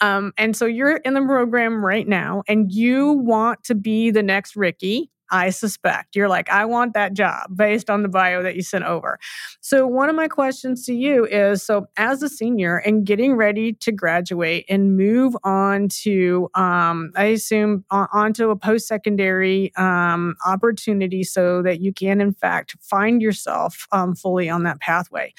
Um, 0.00 0.32
and 0.38 0.56
so 0.56 0.66
you're 0.66 0.96
in 0.96 1.14
the 1.14 1.22
program 1.22 1.84
right 1.84 2.06
now 2.06 2.44
and 2.46 2.70
you 2.72 3.12
want 3.12 3.64
to 3.64 3.74
be 3.74 4.10
the 4.12 4.22
next 4.22 4.54
Rickey 4.54 5.10
I 5.30 5.50
suspect. 5.50 6.16
You're 6.16 6.28
like, 6.28 6.48
I 6.50 6.64
want 6.64 6.94
that 6.94 7.12
job 7.12 7.56
based 7.56 7.90
on 7.90 8.02
the 8.02 8.08
bio 8.08 8.42
that 8.42 8.56
you 8.56 8.62
sent 8.62 8.84
over. 8.84 9.18
So, 9.60 9.86
one 9.86 10.08
of 10.08 10.16
my 10.16 10.28
questions 10.28 10.84
to 10.86 10.94
you 10.94 11.26
is 11.26 11.62
so, 11.62 11.86
as 11.96 12.22
a 12.22 12.28
senior 12.28 12.78
and 12.78 13.04
getting 13.04 13.34
ready 13.34 13.72
to 13.74 13.92
graduate 13.92 14.64
and 14.68 14.96
move 14.96 15.36
on 15.44 15.88
to, 16.02 16.48
um, 16.54 17.12
I 17.16 17.26
assume, 17.26 17.84
on, 17.90 18.08
onto 18.12 18.50
a 18.50 18.56
post 18.56 18.86
secondary 18.86 19.72
um, 19.76 20.36
opportunity 20.44 21.24
so 21.24 21.62
that 21.62 21.80
you 21.80 21.92
can, 21.92 22.20
in 22.20 22.32
fact, 22.32 22.76
find 22.80 23.20
yourself 23.20 23.86
um, 23.92 24.14
fully 24.14 24.48
on 24.48 24.62
that 24.64 24.80
pathway. 24.80 25.32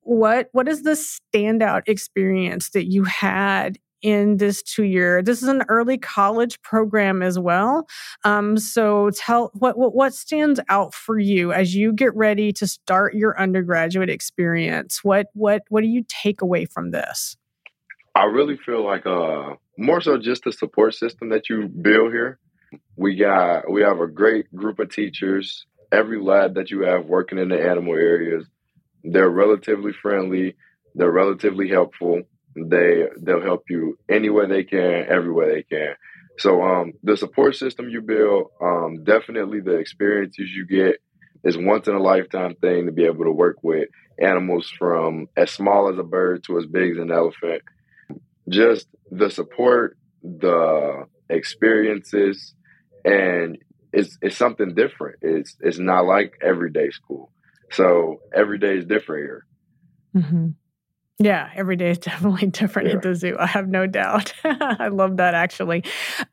What 0.00 0.48
what 0.52 0.68
is 0.68 0.84
the 0.84 0.92
standout 0.92 1.82
experience 1.86 2.70
that 2.70 2.90
you 2.90 3.04
had 3.04 3.78
in 4.02 4.36
this 4.36 4.62
two 4.62 4.84
year. 4.84 5.22
This 5.22 5.42
is 5.42 5.48
an 5.48 5.64
early 5.68 5.98
college 5.98 6.60
program 6.62 7.22
as 7.22 7.38
well. 7.38 7.88
Um, 8.24 8.58
so 8.58 9.10
tell 9.10 9.50
what, 9.54 9.78
what 9.78 9.94
what 9.94 10.14
stands 10.14 10.60
out 10.68 10.94
for 10.94 11.18
you 11.18 11.52
as 11.52 11.74
you 11.74 11.92
get 11.92 12.14
ready 12.14 12.52
to 12.54 12.66
start 12.66 13.14
your 13.14 13.38
undergraduate 13.40 14.10
experience. 14.10 15.02
What 15.02 15.28
what 15.34 15.62
what 15.68 15.82
do 15.82 15.88
you 15.88 16.04
take 16.08 16.40
away 16.40 16.64
from 16.64 16.90
this? 16.90 17.36
I 18.14 18.24
really 18.24 18.56
feel 18.56 18.84
like 18.84 19.06
uh 19.06 19.54
more 19.76 20.00
so 20.00 20.18
just 20.18 20.44
the 20.44 20.52
support 20.52 20.94
system 20.94 21.28
that 21.30 21.48
you 21.48 21.68
build 21.68 22.12
here. 22.12 22.38
We 22.96 23.16
got 23.16 23.70
we 23.70 23.82
have 23.82 24.00
a 24.00 24.06
great 24.06 24.54
group 24.54 24.78
of 24.78 24.90
teachers. 24.90 25.66
Every 25.90 26.20
lab 26.20 26.54
that 26.54 26.70
you 26.70 26.82
have 26.82 27.06
working 27.06 27.38
in 27.38 27.48
the 27.48 27.60
animal 27.60 27.94
areas, 27.94 28.44
they're 29.04 29.30
relatively 29.30 29.92
friendly. 29.92 30.54
They're 30.94 31.10
relatively 31.10 31.68
helpful 31.68 32.22
they 32.68 33.04
they'll 33.20 33.42
help 33.42 33.64
you 33.68 33.98
anywhere 34.08 34.46
they 34.46 34.64
can, 34.64 35.06
everywhere 35.08 35.52
they 35.52 35.62
can. 35.62 35.94
So 36.38 36.62
um, 36.62 36.92
the 37.02 37.16
support 37.16 37.56
system 37.56 37.88
you 37.88 38.00
build, 38.00 38.46
um, 38.62 39.02
definitely 39.04 39.60
the 39.60 39.76
experiences 39.76 40.50
you 40.50 40.66
get 40.66 40.96
is 41.44 41.56
once 41.56 41.88
in 41.88 41.94
a 41.94 42.02
lifetime 42.02 42.54
thing 42.60 42.86
to 42.86 42.92
be 42.92 43.04
able 43.04 43.24
to 43.24 43.32
work 43.32 43.56
with 43.62 43.88
animals 44.20 44.70
from 44.78 45.26
as 45.36 45.50
small 45.50 45.88
as 45.88 45.98
a 45.98 46.02
bird 46.02 46.44
to 46.44 46.58
as 46.58 46.66
big 46.66 46.92
as 46.92 46.98
an 46.98 47.10
elephant. 47.10 47.62
Just 48.48 48.86
the 49.10 49.30
support, 49.30 49.96
the 50.22 51.06
experiences, 51.28 52.54
and 53.04 53.58
it's 53.92 54.18
it's 54.22 54.36
something 54.36 54.74
different. 54.74 55.16
It's 55.22 55.56
it's 55.60 55.78
not 55.78 56.06
like 56.06 56.34
everyday 56.42 56.90
school. 56.90 57.30
So 57.72 58.20
every 58.34 58.58
day 58.58 58.78
is 58.78 58.86
different 58.86 59.24
here. 59.24 59.46
Mm-hmm. 60.16 60.48
Yeah, 61.20 61.50
every 61.54 61.76
day 61.76 61.90
is 61.90 61.98
definitely 62.10 62.48
different 62.48 62.88
yeah. 62.88 62.94
at 62.96 63.02
the 63.02 63.14
zoo. 63.14 63.36
I 63.38 63.46
have 63.46 63.68
no 63.68 63.86
doubt. 63.86 64.32
I 64.44 64.88
love 64.88 65.16
that 65.16 65.34
actually. 65.34 65.84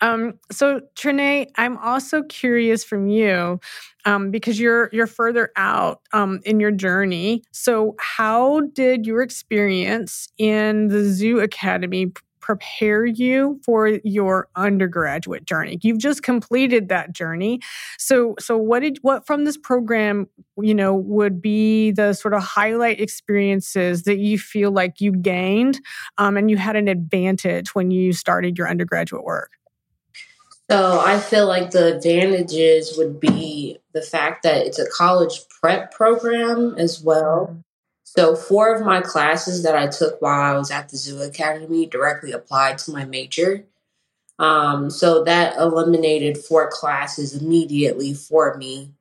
Um, 0.02 0.34
so 0.52 0.82
Trene't, 0.96 1.50
I'm 1.56 1.78
also 1.78 2.24
curious 2.24 2.84
from 2.84 3.08
you 3.08 3.60
um, 4.06 4.30
because 4.30 4.60
you're 4.60 4.90
you're 4.94 5.08
further 5.08 5.52
out 5.56 6.02
um, 6.14 6.40
in 6.46 6.60
your 6.60 6.72
journey. 6.72 7.44
So 7.52 7.96
how 8.00 8.62
did 8.74 9.06
your 9.08 9.22
experience 9.22 10.28
in 10.38 10.90
the 10.90 11.04
Zoo 11.04 11.40
Academy 11.40 12.12
prepare 12.46 13.08
you 13.08 13.60
for 13.66 13.88
your 14.04 14.48
undergraduate 14.56 15.46
journey. 15.46 15.80
You've 15.82 15.98
just 15.98 16.22
completed 16.22 16.90
that 16.90 17.12
journey. 17.12 17.60
So 17.98 18.36
so 18.38 18.56
what 18.56 18.82
did 18.82 19.00
what 19.02 19.26
from 19.26 19.46
this 19.46 19.58
program, 19.58 20.28
you 20.62 20.76
know, 20.76 20.94
would 20.94 21.42
be 21.42 21.90
the 21.90 22.14
sort 22.14 22.36
of 22.36 22.44
highlight 22.44 23.02
experiences 23.02 24.04
that 24.04 24.20
you 24.20 24.38
feel 24.38 24.72
like 24.72 25.02
you 25.02 25.12
gained 25.12 25.82
um, 26.20 26.38
and 26.38 26.52
you 26.52 26.58
had 26.58 26.76
an 26.76 26.88
advantage 26.88 27.74
when 27.74 27.90
you 27.90 28.14
started 28.14 28.60
your 28.60 28.70
undergraduate 28.70 29.24
work? 29.24 29.50
So 30.70 31.00
I 31.00 31.20
feel 31.20 31.48
like 31.48 31.72
the 31.72 31.96
advantages 31.96 32.96
would 32.96 33.20
be 33.20 33.80
the 33.94 34.02
fact 34.04 34.44
that 34.44 34.66
it's 34.68 34.80
a 34.80 34.90
college 34.90 35.42
prep 35.62 35.92
program 35.92 36.76
as 36.78 37.02
well. 37.02 37.65
So, 38.18 38.36
four 38.36 38.74
of 38.74 38.86
my 38.86 39.02
classes 39.02 39.64
that 39.64 39.76
I 39.76 39.88
took 39.88 40.22
while 40.22 40.40
I 40.40 40.58
was 40.58 40.72
at 40.72 40.88
the 40.88 40.96
Zoo 40.96 41.22
Academy 41.22 41.86
directly 41.86 42.32
applied 42.32 42.78
to 42.80 42.92
my 42.92 43.04
major. 43.04 43.66
Um, 44.40 44.90
so, 44.90 45.24
that 45.26 45.58
eliminated 45.58 46.38
four 46.38 46.70
classes 46.70 47.36
immediately 47.36 48.14
for 48.14 48.56
me. 48.56 48.92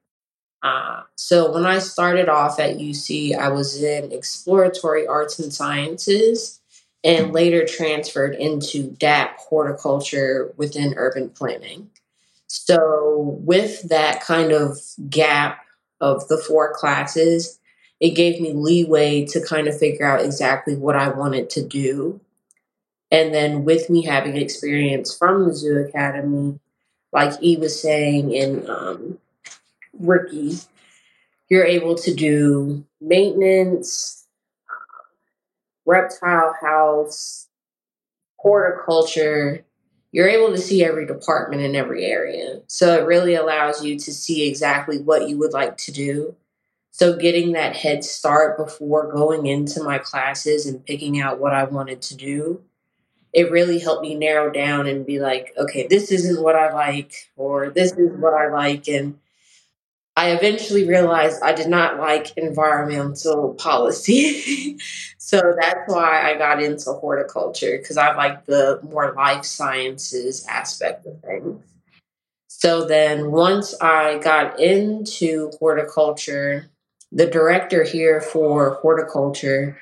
Uh, 0.64 1.02
so, 1.14 1.52
when 1.52 1.64
I 1.64 1.78
started 1.78 2.28
off 2.28 2.58
at 2.58 2.78
UC, 2.78 3.36
I 3.38 3.50
was 3.50 3.80
in 3.80 4.10
exploratory 4.10 5.06
arts 5.06 5.38
and 5.38 5.52
sciences 5.52 6.60
and 7.04 7.32
later 7.32 7.64
transferred 7.64 8.34
into 8.34 8.90
DAAP 8.92 9.36
horticulture 9.36 10.52
within 10.56 10.94
urban 10.96 11.30
planning. 11.30 11.90
So, 12.48 13.38
with 13.44 13.88
that 13.90 14.22
kind 14.22 14.50
of 14.50 14.78
gap 15.08 15.60
of 16.00 16.26
the 16.26 16.38
four 16.38 16.72
classes, 16.74 17.60
it 18.04 18.14
gave 18.14 18.38
me 18.38 18.52
leeway 18.52 19.24
to 19.24 19.40
kind 19.40 19.66
of 19.66 19.78
figure 19.78 20.04
out 20.04 20.22
exactly 20.22 20.76
what 20.76 20.94
I 20.94 21.08
wanted 21.08 21.48
to 21.48 21.66
do. 21.66 22.20
And 23.10 23.32
then 23.32 23.64
with 23.64 23.88
me 23.88 24.04
having 24.04 24.36
experience 24.36 25.16
from 25.16 25.48
the 25.48 25.54
Zoo 25.54 25.78
Academy, 25.78 26.60
like 27.14 27.42
E 27.42 27.56
was 27.56 27.80
saying 27.80 28.30
in 28.30 28.68
um, 28.68 29.18
Rickey, 29.98 30.58
you're 31.48 31.64
able 31.64 31.94
to 31.94 32.12
do 32.12 32.84
maintenance, 33.00 34.26
reptile 35.86 36.54
house, 36.60 37.48
horticulture. 38.36 39.64
You're 40.12 40.28
able 40.28 40.50
to 40.54 40.58
see 40.58 40.84
every 40.84 41.06
department 41.06 41.62
in 41.62 41.74
every 41.74 42.04
area. 42.04 42.60
So 42.66 42.98
it 42.98 43.06
really 43.06 43.34
allows 43.34 43.82
you 43.82 43.98
to 43.98 44.12
see 44.12 44.46
exactly 44.46 44.98
what 44.98 45.26
you 45.26 45.38
would 45.38 45.54
like 45.54 45.78
to 45.78 45.90
do 45.90 46.36
so 46.96 47.16
getting 47.16 47.54
that 47.54 47.74
head 47.74 48.04
start 48.04 48.56
before 48.56 49.10
going 49.10 49.46
into 49.46 49.82
my 49.82 49.98
classes 49.98 50.64
and 50.64 50.86
picking 50.86 51.20
out 51.20 51.40
what 51.40 51.52
I 51.52 51.64
wanted 51.64 52.00
to 52.02 52.16
do, 52.16 52.62
it 53.32 53.50
really 53.50 53.80
helped 53.80 54.02
me 54.02 54.14
narrow 54.14 54.48
down 54.52 54.86
and 54.86 55.04
be 55.04 55.18
like, 55.18 55.52
okay, 55.58 55.88
this 55.88 56.12
isn't 56.12 56.40
what 56.40 56.54
I 56.54 56.72
like, 56.72 57.32
or 57.34 57.70
this 57.70 57.90
is 57.94 58.16
what 58.16 58.32
I 58.32 58.48
like. 58.48 58.86
And 58.86 59.18
I 60.14 60.30
eventually 60.30 60.86
realized 60.86 61.42
I 61.42 61.52
did 61.52 61.66
not 61.66 61.98
like 61.98 62.30
environmental 62.36 63.54
policy. 63.58 64.78
so 65.18 65.40
that's 65.60 65.92
why 65.92 66.30
I 66.30 66.38
got 66.38 66.62
into 66.62 66.92
horticulture 66.92 67.76
because 67.76 67.96
I 67.96 68.14
like 68.14 68.46
the 68.46 68.78
more 68.84 69.12
life 69.14 69.44
sciences 69.44 70.46
aspect 70.46 71.06
of 71.06 71.20
things. 71.22 71.60
So 72.46 72.86
then 72.86 73.32
once 73.32 73.74
I 73.80 74.18
got 74.18 74.60
into 74.60 75.50
horticulture, 75.58 76.70
the 77.14 77.26
director 77.26 77.84
here 77.84 78.20
for 78.20 78.74
horticulture 78.82 79.78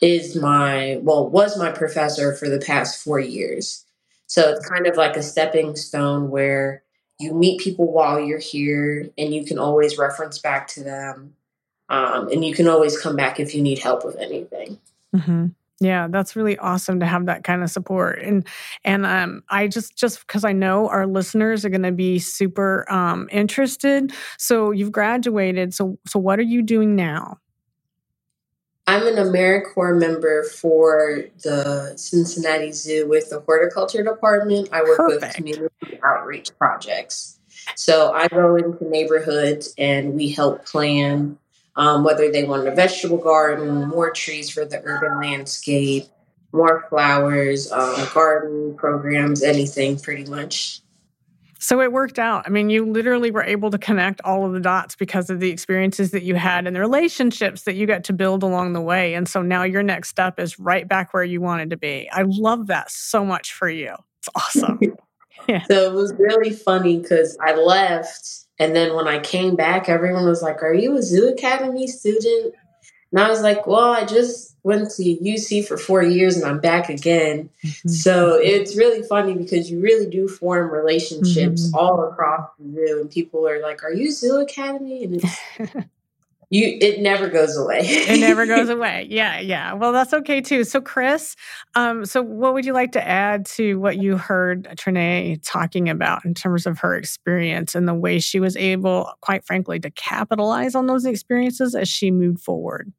is 0.00 0.36
my 0.36 0.98
well 1.02 1.28
was 1.28 1.58
my 1.58 1.72
professor 1.72 2.34
for 2.34 2.48
the 2.48 2.60
past 2.60 3.02
four 3.02 3.18
years 3.18 3.84
so 4.26 4.50
it's 4.50 4.66
kind 4.68 4.86
of 4.86 4.96
like 4.96 5.16
a 5.16 5.22
stepping 5.22 5.74
stone 5.74 6.30
where 6.30 6.82
you 7.18 7.34
meet 7.34 7.60
people 7.60 7.92
while 7.92 8.20
you're 8.20 8.38
here 8.38 9.08
and 9.18 9.34
you 9.34 9.44
can 9.44 9.58
always 9.58 9.98
reference 9.98 10.38
back 10.38 10.68
to 10.68 10.84
them 10.84 11.34
um, 11.88 12.28
and 12.28 12.44
you 12.44 12.54
can 12.54 12.68
always 12.68 13.00
come 13.00 13.16
back 13.16 13.40
if 13.40 13.54
you 13.54 13.62
need 13.62 13.80
help 13.80 14.04
with 14.04 14.16
anything 14.16 14.78
mm-hmm. 15.14 15.46
Yeah, 15.80 16.08
that's 16.08 16.34
really 16.34 16.58
awesome 16.58 16.98
to 17.00 17.06
have 17.06 17.26
that 17.26 17.44
kind 17.44 17.62
of 17.62 17.70
support. 17.70 18.20
And 18.20 18.46
and 18.84 19.06
um 19.06 19.44
I 19.48 19.68
just 19.68 19.96
just 19.96 20.26
because 20.26 20.44
I 20.44 20.52
know 20.52 20.88
our 20.88 21.06
listeners 21.06 21.64
are 21.64 21.68
going 21.68 21.82
to 21.82 21.92
be 21.92 22.18
super 22.18 22.90
um 22.90 23.28
interested. 23.30 24.12
So 24.38 24.72
you've 24.72 24.92
graduated. 24.92 25.74
So 25.74 25.98
so 26.06 26.18
what 26.18 26.40
are 26.40 26.42
you 26.42 26.62
doing 26.62 26.96
now? 26.96 27.38
I'm 28.88 29.06
an 29.06 29.16
AmeriCorps 29.16 30.00
member 30.00 30.44
for 30.44 31.24
the 31.44 31.92
Cincinnati 31.96 32.72
Zoo 32.72 33.06
with 33.06 33.28
the 33.28 33.40
horticulture 33.40 34.02
department. 34.02 34.70
I 34.72 34.82
work 34.82 34.96
Perfect. 34.96 35.22
with 35.22 35.34
community 35.34 36.00
outreach 36.02 36.56
projects. 36.56 37.38
So 37.76 38.12
I 38.12 38.28
go 38.28 38.56
into 38.56 38.88
neighborhoods 38.88 39.74
and 39.76 40.14
we 40.14 40.30
help 40.30 40.64
plan 40.64 41.38
um, 41.78 42.02
whether 42.02 42.30
they 42.30 42.42
want 42.42 42.66
a 42.66 42.74
vegetable 42.74 43.18
garden, 43.18 43.86
more 43.88 44.10
trees 44.10 44.50
for 44.50 44.64
the 44.64 44.82
urban 44.84 45.20
landscape, 45.22 46.04
more 46.52 46.84
flowers, 46.90 47.70
um, 47.70 48.06
garden 48.12 48.74
programs, 48.76 49.44
anything 49.44 49.98
pretty 49.98 50.28
much. 50.28 50.80
So 51.60 51.80
it 51.80 51.92
worked 51.92 52.18
out. 52.18 52.44
I 52.46 52.50
mean, 52.50 52.68
you 52.68 52.84
literally 52.84 53.30
were 53.30 53.42
able 53.42 53.70
to 53.70 53.78
connect 53.78 54.20
all 54.22 54.44
of 54.44 54.52
the 54.52 54.60
dots 54.60 54.96
because 54.96 55.30
of 55.30 55.38
the 55.40 55.50
experiences 55.50 56.10
that 56.10 56.24
you 56.24 56.34
had 56.34 56.66
and 56.66 56.74
the 56.74 56.80
relationships 56.80 57.62
that 57.62 57.74
you 57.74 57.86
got 57.86 58.04
to 58.04 58.12
build 58.12 58.42
along 58.42 58.72
the 58.72 58.80
way. 58.80 59.14
And 59.14 59.28
so 59.28 59.42
now 59.42 59.62
your 59.62 59.82
next 59.82 60.08
step 60.08 60.40
is 60.40 60.58
right 60.58 60.86
back 60.86 61.14
where 61.14 61.24
you 61.24 61.40
wanted 61.40 61.70
to 61.70 61.76
be. 61.76 62.08
I 62.12 62.22
love 62.26 62.68
that 62.68 62.90
so 62.90 63.24
much 63.24 63.52
for 63.52 63.68
you. 63.68 63.94
It's 64.18 64.28
awesome. 64.34 64.80
yeah. 65.48 65.62
So 65.64 65.90
it 65.90 65.92
was 65.92 66.12
really 66.18 66.50
funny 66.50 66.98
because 66.98 67.36
I 67.44 67.54
left 67.54 68.47
and 68.58 68.74
then 68.74 68.94
when 68.94 69.06
I 69.06 69.18
came 69.20 69.56
back, 69.56 69.88
everyone 69.88 70.26
was 70.26 70.42
like, 70.42 70.62
Are 70.62 70.74
you 70.74 70.96
a 70.96 71.02
Zoo 71.02 71.28
Academy 71.28 71.86
student? 71.86 72.54
And 73.12 73.20
I 73.20 73.28
was 73.28 73.40
like, 73.40 73.66
Well, 73.66 73.92
I 73.92 74.04
just 74.04 74.56
went 74.62 74.90
to 74.92 75.02
UC 75.02 75.66
for 75.66 75.78
four 75.78 76.02
years 76.02 76.36
and 76.36 76.44
I'm 76.44 76.60
back 76.60 76.88
again. 76.88 77.50
Mm-hmm. 77.64 77.88
So 77.88 78.34
it's 78.34 78.76
really 78.76 79.02
funny 79.02 79.34
because 79.34 79.70
you 79.70 79.80
really 79.80 80.10
do 80.10 80.28
form 80.28 80.70
relationships 80.70 81.68
mm-hmm. 81.68 81.76
all 81.76 82.08
across 82.08 82.48
the 82.58 82.72
zoo. 82.72 83.00
And 83.00 83.10
people 83.10 83.46
are 83.48 83.62
like, 83.62 83.84
Are 83.84 83.92
you 83.92 84.10
Zoo 84.10 84.38
Academy? 84.38 85.04
And 85.04 85.14
it's 85.14 85.40
you 86.50 86.78
it 86.80 87.00
never 87.00 87.28
goes 87.28 87.56
away. 87.56 87.80
It 87.82 88.20
never 88.20 88.46
goes 88.46 88.68
away. 88.70 89.06
Yeah 89.10 89.40
yeah. 89.40 89.74
Well 89.74 89.92
that's 89.92 90.14
okay 90.14 90.40
too. 90.40 90.64
So 90.64 90.80
chris 90.80 91.36
um, 91.74 92.04
so 92.04 92.22
what 92.22 92.54
would 92.54 92.64
you 92.64 92.72
like 92.72 92.92
to 92.92 93.06
add 93.06 93.46
to 93.46 93.78
what 93.78 93.98
you 93.98 94.16
heard 94.16 94.64
Trene't 94.76 95.42
talking 95.44 95.88
about 95.88 96.24
in 96.24 96.34
terms 96.34 96.66
of 96.66 96.78
her 96.80 96.94
experience 96.94 97.74
and 97.74 97.86
the 97.86 97.94
way 97.94 98.18
she 98.18 98.40
was 98.40 98.56
able 98.56 99.12
quite 99.20 99.44
frankly 99.44 99.78
to 99.80 99.90
capitalize 99.90 100.74
on 100.74 100.86
those 100.86 101.04
experiences 101.04 101.74
as 101.74 101.88
she 101.88 102.10
moved 102.10 102.40
forward? 102.40 102.92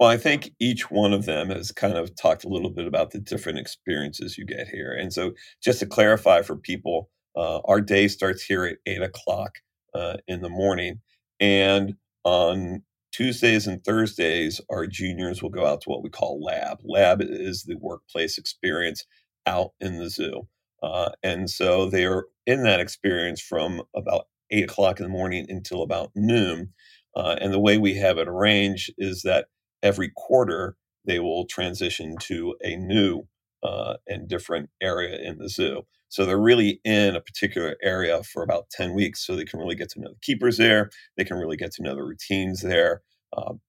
Well 0.00 0.08
i 0.08 0.16
think 0.16 0.52
each 0.58 0.90
one 0.90 1.12
of 1.12 1.26
them 1.26 1.50
has 1.50 1.72
kind 1.72 1.98
of 1.98 2.14
talked 2.16 2.44
a 2.44 2.48
little 2.48 2.70
bit 2.70 2.86
about 2.86 3.10
the 3.10 3.18
different 3.18 3.58
experiences 3.58 4.38
you 4.38 4.46
get 4.46 4.68
here. 4.68 4.92
And 4.92 5.12
so 5.12 5.32
just 5.62 5.80
to 5.80 5.86
clarify 5.86 6.42
for 6.42 6.56
people 6.56 7.10
uh, 7.38 7.60
our 7.66 7.80
day 7.80 8.08
starts 8.08 8.42
here 8.42 8.64
at 8.64 8.78
8 8.84 9.02
o'clock 9.02 9.58
uh, 9.94 10.16
in 10.26 10.42
the 10.42 10.48
morning. 10.48 11.00
And 11.38 11.94
on 12.28 12.82
Tuesdays 13.10 13.66
and 13.66 13.82
Thursdays, 13.82 14.60
our 14.70 14.86
juniors 14.86 15.42
will 15.42 15.50
go 15.50 15.64
out 15.64 15.80
to 15.80 15.88
what 15.88 16.02
we 16.02 16.10
call 16.10 16.42
lab. 16.42 16.78
Lab 16.84 17.22
is 17.22 17.64
the 17.64 17.76
workplace 17.78 18.36
experience 18.36 19.06
out 19.46 19.70
in 19.80 19.98
the 19.98 20.10
zoo. 20.10 20.46
Uh, 20.82 21.10
and 21.22 21.48
so 21.48 21.88
they 21.88 22.04
are 22.04 22.26
in 22.46 22.64
that 22.64 22.80
experience 22.80 23.40
from 23.40 23.80
about 23.96 24.26
eight 24.50 24.64
o'clock 24.64 25.00
in 25.00 25.04
the 25.04 25.10
morning 25.10 25.46
until 25.48 25.82
about 25.82 26.10
noon. 26.14 26.72
Uh, 27.16 27.36
and 27.40 27.52
the 27.52 27.58
way 27.58 27.78
we 27.78 27.94
have 27.94 28.18
it 28.18 28.28
arranged 28.28 28.92
is 28.98 29.22
that 29.22 29.46
every 29.82 30.12
quarter 30.14 30.76
they 31.06 31.18
will 31.18 31.46
transition 31.46 32.14
to 32.20 32.54
a 32.62 32.76
new 32.76 33.26
uh, 33.62 33.94
and 34.06 34.28
different 34.28 34.68
area 34.82 35.18
in 35.18 35.38
the 35.38 35.48
zoo. 35.48 35.82
So 36.08 36.24
they're 36.24 36.38
really 36.38 36.80
in 36.84 37.14
a 37.16 37.20
particular 37.20 37.76
area 37.82 38.22
for 38.22 38.42
about 38.42 38.70
10 38.70 38.94
weeks. 38.94 39.24
So 39.26 39.36
they 39.36 39.44
can 39.44 39.60
really 39.60 39.74
get 39.74 39.90
to 39.90 40.00
know 40.00 40.10
the 40.10 40.20
keepers 40.22 40.56
there. 40.56 40.90
They 41.16 41.24
can 41.24 41.36
really 41.36 41.56
get 41.56 41.72
to 41.72 41.82
know 41.82 41.94
the 41.94 42.02
routines 42.02 42.62
there. 42.62 43.02
Um, 43.36 43.60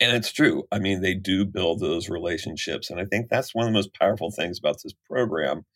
and 0.00 0.16
it's 0.16 0.32
true. 0.32 0.64
I 0.72 0.78
mean, 0.78 1.02
they 1.02 1.14
do 1.14 1.44
build 1.44 1.80
those 1.80 2.08
relationships. 2.08 2.88
And 2.88 2.98
I 2.98 3.04
think 3.04 3.28
that's 3.28 3.54
one 3.54 3.66
of 3.66 3.72
the 3.72 3.78
most 3.78 3.92
powerful 3.94 4.30
things 4.30 4.58
about 4.58 4.82
this 4.82 4.94
program 5.06 5.66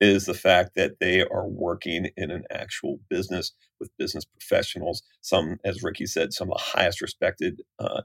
is 0.00 0.26
the 0.26 0.34
fact 0.34 0.74
that 0.76 1.00
they 1.00 1.22
are 1.22 1.46
working 1.46 2.10
in 2.16 2.30
an 2.30 2.44
actual 2.50 3.00
business 3.10 3.52
with 3.80 3.96
business 3.98 4.24
professionals. 4.24 5.02
Some, 5.20 5.58
as 5.64 5.82
Rickey 5.82 6.06
said, 6.06 6.32
some 6.32 6.50
of 6.50 6.58
the 6.58 6.78
highest 6.78 7.00
respected, 7.00 7.62
uh, 7.78 8.02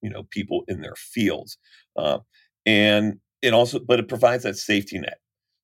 you 0.00 0.10
know, 0.10 0.24
people 0.30 0.64
in 0.68 0.80
their 0.80 0.94
fields. 0.96 1.58
Uh, 1.96 2.18
and 2.64 3.18
it 3.42 3.52
also, 3.52 3.80
but 3.80 3.98
it 3.98 4.08
provides 4.08 4.44
that 4.44 4.56
safety 4.56 4.98
net 4.98 5.18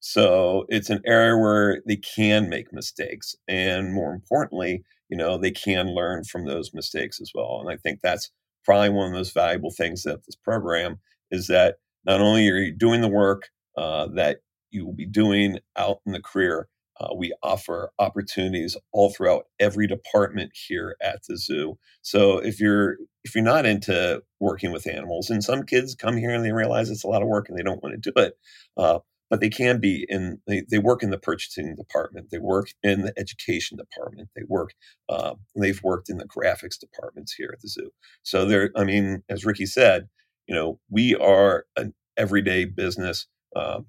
so 0.04 0.66
it's 0.68 0.90
an 0.90 1.00
area 1.06 1.38
where 1.38 1.80
they 1.86 1.94
can 1.94 2.48
make 2.48 2.72
mistakes. 2.72 3.36
And 3.46 3.94
more 3.94 4.12
importantly, 4.12 4.82
you 5.08 5.16
know, 5.16 5.38
they 5.38 5.52
can 5.52 5.94
learn 5.94 6.24
from 6.24 6.44
those 6.44 6.74
mistakes 6.74 7.20
as 7.20 7.30
well. 7.32 7.60
And 7.60 7.70
I 7.70 7.76
think 7.76 8.00
that's 8.00 8.28
probably 8.64 8.88
one 8.88 9.06
of 9.06 9.12
the 9.12 9.18
most 9.18 9.32
valuable 9.32 9.70
things 9.70 10.02
that 10.02 10.26
this 10.26 10.34
program 10.34 10.98
is 11.30 11.46
that 11.46 11.76
not 12.04 12.20
only 12.20 12.48
are 12.48 12.56
you 12.56 12.72
doing 12.72 13.00
the 13.00 13.06
work 13.06 13.50
uh, 13.76 14.08
that 14.16 14.38
you 14.72 14.84
will 14.84 14.92
be 14.92 15.06
doing 15.06 15.60
out 15.76 15.98
in 16.04 16.10
the 16.10 16.20
career, 16.20 16.66
uh, 16.98 17.14
we 17.14 17.32
offer 17.44 17.92
opportunities 18.00 18.76
all 18.90 19.10
throughout 19.10 19.44
every 19.60 19.86
department 19.86 20.50
here 20.52 20.96
at 21.00 21.20
the 21.28 21.36
zoo. 21.36 21.78
So 22.02 22.38
if 22.38 22.58
you're 22.58 22.96
if 23.22 23.36
you're 23.36 23.44
not 23.44 23.66
into 23.66 24.20
working 24.40 24.72
with 24.72 24.88
animals, 24.88 25.30
and 25.30 25.44
some 25.44 25.62
kids 25.62 25.94
come 25.94 26.16
here 26.16 26.30
and 26.30 26.44
they 26.44 26.50
realize 26.50 26.90
it's 26.90 27.04
a 27.04 27.08
lot 27.08 27.22
of 27.22 27.28
work 27.28 27.48
and 27.48 27.56
they 27.56 27.62
don't 27.62 27.82
want 27.84 28.02
to 28.02 28.10
do 28.10 28.20
it, 28.20 28.36
uh, 28.76 28.98
but 29.32 29.40
they 29.40 29.48
can 29.48 29.80
be 29.80 30.04
in 30.10 30.38
they, 30.46 30.62
they 30.70 30.78
work 30.78 31.02
in 31.02 31.08
the 31.08 31.18
purchasing 31.18 31.74
department 31.74 32.28
they 32.30 32.38
work 32.38 32.68
in 32.82 33.00
the 33.00 33.14
education 33.16 33.78
department 33.78 34.28
they 34.36 34.42
work 34.46 34.74
uh, 35.08 35.34
they've 35.56 35.82
worked 35.82 36.10
in 36.10 36.18
the 36.18 36.26
graphics 36.28 36.78
departments 36.78 37.32
here 37.32 37.50
at 37.50 37.60
the 37.62 37.68
zoo. 37.68 37.90
So 38.22 38.44
they're 38.44 38.70
i 38.76 38.84
mean 38.84 39.22
as 39.30 39.46
rickey 39.46 39.64
said 39.64 40.08
you 40.46 40.54
know 40.54 40.78
we 40.90 41.16
are 41.16 41.64
an 41.78 41.94
everyday 42.18 42.66
business 42.66 43.26
um, 43.56 43.86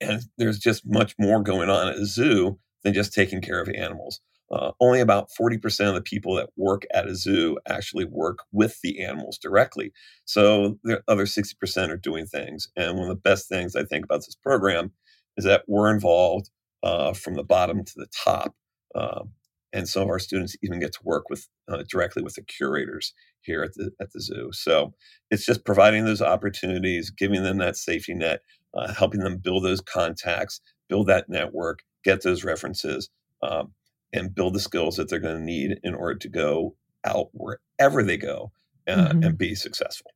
and 0.00 0.22
there's 0.38 0.58
just 0.58 0.84
much 0.86 1.14
more 1.18 1.42
going 1.42 1.68
on 1.68 1.88
at 1.88 1.96
a 1.96 2.06
zoo 2.06 2.58
than 2.82 2.94
just 2.94 3.12
taking 3.12 3.42
care 3.42 3.60
of 3.60 3.68
animals 3.68 4.20
uh, 4.50 4.72
only 4.80 5.00
about 5.00 5.28
40% 5.38 5.88
of 5.88 5.94
the 5.94 6.02
people 6.02 6.34
that 6.36 6.50
work 6.56 6.86
at 6.94 7.08
a 7.08 7.14
zoo 7.14 7.58
actually 7.68 8.04
work 8.04 8.40
with 8.52 8.80
the 8.82 9.02
animals 9.02 9.38
directly. 9.38 9.92
So 10.24 10.78
the 10.84 11.02
other 11.08 11.24
60% 11.24 11.90
are 11.90 11.96
doing 11.96 12.26
things. 12.26 12.68
And 12.76 12.96
one 12.96 13.08
of 13.10 13.16
the 13.16 13.20
best 13.20 13.48
things 13.48 13.74
I 13.74 13.84
think 13.84 14.04
about 14.04 14.20
this 14.20 14.36
program 14.36 14.92
is 15.36 15.44
that 15.44 15.64
we're 15.66 15.92
involved 15.92 16.50
uh, 16.82 17.12
from 17.12 17.34
the 17.34 17.42
bottom 17.42 17.84
to 17.84 17.92
the 17.96 18.06
top. 18.24 18.54
Uh, 18.94 19.24
and 19.72 19.88
some 19.88 20.04
of 20.04 20.08
our 20.08 20.18
students 20.18 20.56
even 20.62 20.78
get 20.78 20.92
to 20.92 21.00
work 21.04 21.28
with 21.28 21.48
uh, 21.68 21.82
directly 21.88 22.22
with 22.22 22.34
the 22.34 22.42
curators 22.42 23.12
here 23.42 23.62
at 23.62 23.74
the 23.74 23.90
at 24.00 24.12
the 24.12 24.20
zoo. 24.20 24.50
So 24.52 24.94
it's 25.30 25.44
just 25.44 25.66
providing 25.66 26.04
those 26.04 26.22
opportunities, 26.22 27.10
giving 27.10 27.42
them 27.42 27.58
that 27.58 27.76
safety 27.76 28.14
net, 28.14 28.40
uh, 28.74 28.92
helping 28.94 29.20
them 29.20 29.38
build 29.38 29.64
those 29.64 29.80
contacts, 29.82 30.60
build 30.88 31.08
that 31.08 31.28
network, 31.28 31.80
get 32.04 32.22
those 32.22 32.44
references. 32.44 33.10
Um, 33.42 33.74
and 34.12 34.34
build 34.34 34.54
the 34.54 34.60
skills 34.60 34.96
that 34.96 35.08
they're 35.08 35.18
going 35.18 35.36
to 35.36 35.42
need 35.42 35.78
in 35.82 35.94
order 35.94 36.18
to 36.18 36.28
go 36.28 36.76
out 37.04 37.28
wherever 37.32 38.02
they 38.02 38.16
go 38.16 38.52
uh, 38.88 39.08
mm-hmm. 39.08 39.22
and 39.22 39.38
be 39.38 39.54
successful. 39.54 40.12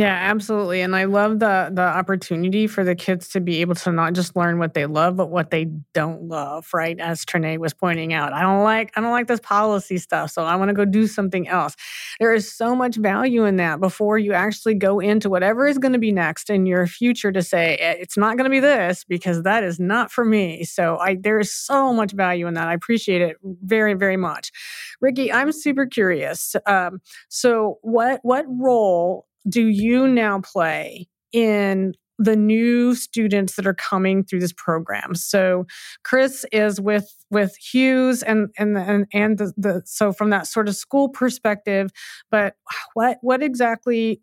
Yeah, 0.00 0.16
absolutely. 0.30 0.80
And 0.80 0.96
I 0.96 1.04
love 1.04 1.40
the 1.40 1.70
the 1.72 1.82
opportunity 1.82 2.66
for 2.66 2.84
the 2.84 2.94
kids 2.94 3.28
to 3.30 3.40
be 3.40 3.60
able 3.60 3.74
to 3.74 3.92
not 3.92 4.14
just 4.14 4.34
learn 4.34 4.58
what 4.58 4.72
they 4.72 4.86
love, 4.86 5.16
but 5.16 5.30
what 5.30 5.50
they 5.50 5.66
don't 5.92 6.24
love, 6.28 6.68
right? 6.72 6.98
As 6.98 7.26
Trene't 7.26 7.58
was 7.60 7.74
pointing 7.74 8.14
out. 8.14 8.32
I 8.32 8.40
don't 8.42 8.64
like 8.64 8.92
I 8.96 9.02
don't 9.02 9.10
like 9.10 9.26
this 9.26 9.40
policy 9.40 9.98
stuff, 9.98 10.30
so 10.30 10.44
I 10.44 10.56
want 10.56 10.70
to 10.70 10.74
go 10.74 10.86
do 10.86 11.06
something 11.06 11.48
else. 11.48 11.76
There 12.18 12.32
is 12.32 12.50
so 12.50 12.74
much 12.74 12.96
value 12.96 13.44
in 13.44 13.56
that 13.56 13.80
before 13.80 14.16
you 14.18 14.32
actually 14.32 14.74
go 14.74 15.00
into 15.00 15.28
whatever 15.28 15.66
is 15.66 15.76
going 15.76 15.92
to 15.92 15.98
be 15.98 16.12
next 16.12 16.50
in 16.50 16.66
your 16.66 16.86
future 16.86 17.32
to 17.32 17.42
say 17.42 17.76
eh, 17.76 17.96
it's 18.00 18.16
not 18.16 18.38
going 18.38 18.46
to 18.46 18.50
be 18.50 18.60
this 18.60 19.04
because 19.04 19.42
that 19.42 19.64
is 19.64 19.80
not 19.80 20.10
for 20.10 20.24
me. 20.24 20.64
So 20.64 20.98
I 20.98 21.16
there 21.20 21.40
is 21.40 21.52
so 21.52 21.92
much 21.92 22.12
value 22.12 22.46
in 22.46 22.54
that. 22.54 22.68
I 22.68 22.74
appreciate 22.74 23.22
it 23.22 23.36
very, 23.42 23.94
very 23.94 24.16
much. 24.16 24.52
Rickey, 25.00 25.32
I'm 25.32 25.52
super 25.52 25.86
curious. 25.86 26.56
Um, 26.66 27.02
so 27.28 27.78
what 27.82 28.20
what 28.22 28.46
role 28.48 29.26
do 29.48 29.66
you 29.66 30.06
now 30.06 30.40
play 30.40 31.08
in 31.32 31.94
the 32.20 32.36
new 32.36 32.94
students 32.94 33.56
that 33.56 33.66
are 33.66 33.74
coming 33.74 34.22
through 34.22 34.40
this 34.40 34.52
program. 34.52 35.14
So 35.14 35.66
Chris 36.04 36.44
is 36.52 36.78
with 36.78 37.10
with 37.30 37.56
Hughes 37.56 38.22
and 38.22 38.50
and 38.58 38.76
and, 38.76 39.06
and 39.14 39.38
the, 39.38 39.52
the 39.56 39.82
so 39.86 40.12
from 40.12 40.28
that 40.28 40.46
sort 40.46 40.68
of 40.68 40.76
school 40.76 41.08
perspective, 41.08 41.90
but 42.30 42.56
what 42.92 43.16
what 43.22 43.42
exactly 43.42 44.20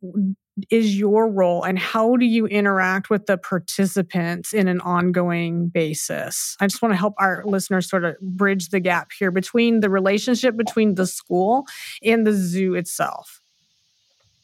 is 0.72 0.98
your 0.98 1.28
role 1.28 1.64
and 1.64 1.78
how 1.78 2.16
do 2.18 2.26
you 2.26 2.48
interact 2.48 3.10
with 3.10 3.26
the 3.26 3.38
participants 3.38 4.54
in 4.54 4.68
an 4.68 4.80
ongoing 4.82 5.68
basis? 5.68 6.56
I 6.60 6.68
just 6.68 6.82
want 6.84 6.94
to 6.94 6.98
help 6.98 7.16
our 7.18 7.44
listeners 7.46 7.90
sort 7.90 8.06
of 8.06 8.20
bridge 8.22 8.70
the 8.70 8.80
gap 8.80 9.12
here 9.18 9.32
between 9.32 9.80
the 9.80 9.90
relationship 9.90 10.56
between 10.56 10.96
the 10.96 11.08
school 11.08 11.66
and 12.04 12.28
the 12.28 12.34
zoo 12.34 12.76
itself. 12.76 13.42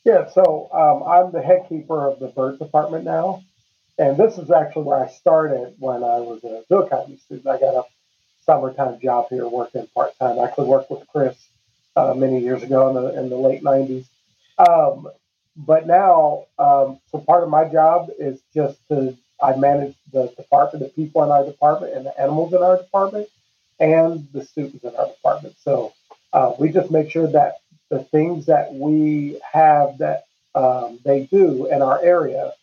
Yeah, 0.04 0.30
so 0.30 0.70
um, 0.74 1.04
I'm 1.08 1.32
the 1.32 1.42
head 1.42 1.68
keeper 1.70 2.08
of 2.10 2.20
the 2.20 2.28
bird 2.28 2.60
department 2.60 3.06
now. 3.06 3.44
And 3.98 4.18
this 4.18 4.38
is 4.38 4.52
actually 4.52 4.84
where 4.84 5.04
I 5.04 5.10
started 5.10 5.76
when 5.80 6.04
I 6.04 6.20
was 6.20 6.44
a 6.44 6.64
zoo 6.68 6.80
academy 6.82 7.18
student. 7.18 7.48
I 7.48 7.60
got 7.60 7.76
a 7.76 7.84
summertime 8.46 9.00
job 9.00 9.28
here 9.30 9.48
working 9.48 9.88
part 9.94 10.18
time. 10.20 10.40
I 10.40 10.46
actually 10.46 10.68
worked 10.68 10.92
with 10.92 11.08
Chris 11.08 11.38
uh, 11.96 12.14
many 12.16 12.40
years 12.42 12.64
ago 12.64 12.90
in 12.90 12.96
the, 12.96 13.20
in 13.20 13.30
the 13.30 13.38
late 13.38 13.64
90s. 13.64 14.06
Um, 14.58 15.08
but 15.56 15.88
now, 15.88 16.46
um, 16.60 17.00
so 17.12 17.20
part 17.20 17.44
of 17.44 17.50
my 17.50 17.66
job 17.70 18.10
is 18.20 18.42
just 18.54 18.80
to, 18.90 19.16
I 19.42 19.56
manage 19.56 19.96
the 20.12 20.28
department, 20.36 20.86
the 20.86 20.90
people 20.92 21.24
in 21.24 21.32
our 21.32 21.46
department, 21.46 21.94
and 21.96 22.06
the 22.06 22.20
animals 22.20 22.54
in 22.54 22.64
our 22.64 22.78
department, 22.78 23.30
and 23.80 24.28
the 24.34 24.44
students 24.44 24.84
in 24.84 24.96
our 24.96 25.08
department. 25.08 25.56
So 25.64 25.94
uh, 26.34 26.54
we 26.60 26.70
just 26.72 26.92
make 26.92 27.12
sure 27.12 27.28
that 27.28 27.58
the 27.90 28.00
things 28.00 28.46
that 28.48 28.74
we 28.74 29.40
have 29.52 29.98
that 30.00 30.26
um, 30.56 31.00
they 31.04 31.26
do 31.26 31.68
in 31.68 31.82
our 31.82 32.02
area 32.04 32.54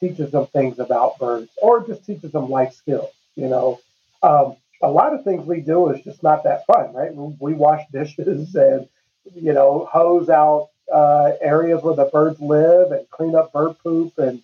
teaches 0.00 0.30
them 0.30 0.46
things 0.46 0.78
about 0.78 1.18
birds 1.18 1.50
or 1.60 1.86
just 1.86 2.04
teaches 2.04 2.32
them 2.32 2.48
life 2.48 2.72
skills. 2.74 3.10
You 3.36 3.48
know, 3.48 3.80
um, 4.22 4.56
a 4.82 4.90
lot 4.90 5.14
of 5.14 5.24
things 5.24 5.46
we 5.46 5.60
do 5.60 5.90
is 5.90 6.02
just 6.04 6.22
not 6.22 6.44
that 6.44 6.66
fun, 6.66 6.92
right? 6.92 7.12
We 7.14 7.54
wash 7.54 7.82
dishes 7.92 8.54
and, 8.54 8.88
you 9.34 9.52
know, 9.52 9.88
hose 9.90 10.28
out 10.28 10.68
uh, 10.92 11.32
areas 11.40 11.82
where 11.82 11.96
the 11.96 12.06
birds 12.06 12.40
live 12.40 12.92
and 12.92 13.08
clean 13.10 13.34
up 13.34 13.52
bird 13.52 13.76
poop 13.82 14.18
and, 14.18 14.42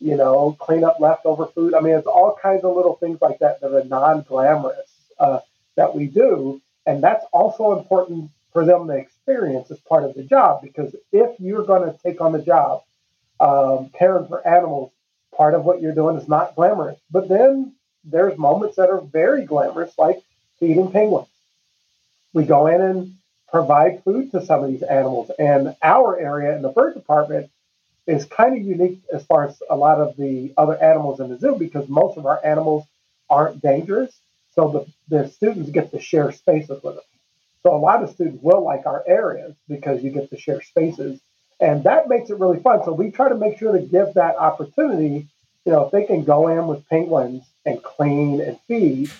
you 0.00 0.16
know, 0.16 0.56
clean 0.60 0.84
up 0.84 1.00
leftover 1.00 1.46
food. 1.46 1.74
I 1.74 1.80
mean, 1.80 1.94
it's 1.94 2.06
all 2.06 2.38
kinds 2.40 2.64
of 2.64 2.76
little 2.76 2.96
things 2.96 3.20
like 3.22 3.38
that 3.38 3.60
that 3.60 3.74
are 3.74 3.84
non 3.84 4.22
glamorous 4.22 4.90
uh, 5.18 5.40
that 5.76 5.94
we 5.94 6.06
do. 6.06 6.60
And 6.84 7.02
that's 7.02 7.24
also 7.32 7.78
important 7.78 8.30
for 8.56 8.64
them 8.64 8.86
to 8.86 8.94
experience 8.94 9.70
as 9.70 9.78
part 9.80 10.02
of 10.02 10.14
the 10.14 10.22
job 10.22 10.62
because 10.62 10.96
if 11.12 11.38
you're 11.38 11.66
going 11.66 11.82
to 11.82 11.98
take 11.98 12.22
on 12.22 12.32
the 12.32 12.40
job 12.40 12.82
um, 13.38 13.90
caring 13.98 14.26
for 14.26 14.48
animals, 14.48 14.90
part 15.36 15.52
of 15.52 15.66
what 15.66 15.82
you're 15.82 15.94
doing 15.94 16.16
is 16.16 16.26
not 16.26 16.54
glamorous. 16.56 16.98
But 17.10 17.28
then 17.28 17.74
there's 18.02 18.38
moments 18.38 18.76
that 18.76 18.88
are 18.88 19.02
very 19.02 19.44
glamorous, 19.44 19.92
like 19.98 20.22
feeding 20.58 20.90
penguins. 20.90 21.28
We 22.32 22.44
go 22.46 22.66
in 22.66 22.80
and 22.80 23.14
provide 23.52 24.02
food 24.04 24.30
to 24.30 24.46
some 24.46 24.64
of 24.64 24.70
these 24.70 24.82
animals. 24.82 25.30
And 25.38 25.76
our 25.82 26.18
area 26.18 26.56
in 26.56 26.62
the 26.62 26.70
bird 26.70 26.94
department 26.94 27.50
is 28.06 28.24
kind 28.24 28.56
of 28.56 28.64
unique 28.66 29.02
as 29.12 29.22
far 29.26 29.48
as 29.48 29.62
a 29.68 29.76
lot 29.76 30.00
of 30.00 30.16
the 30.16 30.54
other 30.56 30.82
animals 30.82 31.20
in 31.20 31.28
the 31.28 31.38
zoo 31.38 31.56
because 31.58 31.90
most 31.90 32.16
of 32.16 32.24
our 32.24 32.40
animals 32.42 32.86
aren't 33.28 33.60
dangerous. 33.60 34.18
So 34.54 34.88
the, 35.10 35.14
the 35.14 35.28
students 35.28 35.68
get 35.68 35.90
to 35.90 36.00
share 36.00 36.32
spaces 36.32 36.82
with 36.82 36.94
them. 36.94 37.04
So 37.66 37.74
a 37.74 37.78
lot 37.78 38.00
of 38.04 38.10
students 38.10 38.40
will 38.44 38.62
like 38.62 38.86
our 38.86 39.02
areas 39.08 39.56
because 39.68 40.04
you 40.04 40.10
get 40.10 40.30
to 40.30 40.38
share 40.38 40.62
spaces. 40.62 41.18
And 41.58 41.82
that 41.82 42.08
makes 42.08 42.30
it 42.30 42.38
really 42.38 42.60
fun. 42.60 42.84
So 42.84 42.92
we 42.92 43.10
try 43.10 43.28
to 43.28 43.34
make 43.34 43.58
sure 43.58 43.72
to 43.72 43.80
give 43.80 44.14
that 44.14 44.36
opportunity. 44.36 45.26
You 45.64 45.72
know, 45.72 45.84
if 45.86 45.90
they 45.90 46.04
can 46.04 46.22
go 46.22 46.46
in 46.46 46.68
with 46.68 46.88
penguins 46.88 47.42
and 47.64 47.82
clean 47.82 48.40
and 48.40 48.56
feed, 48.68 49.10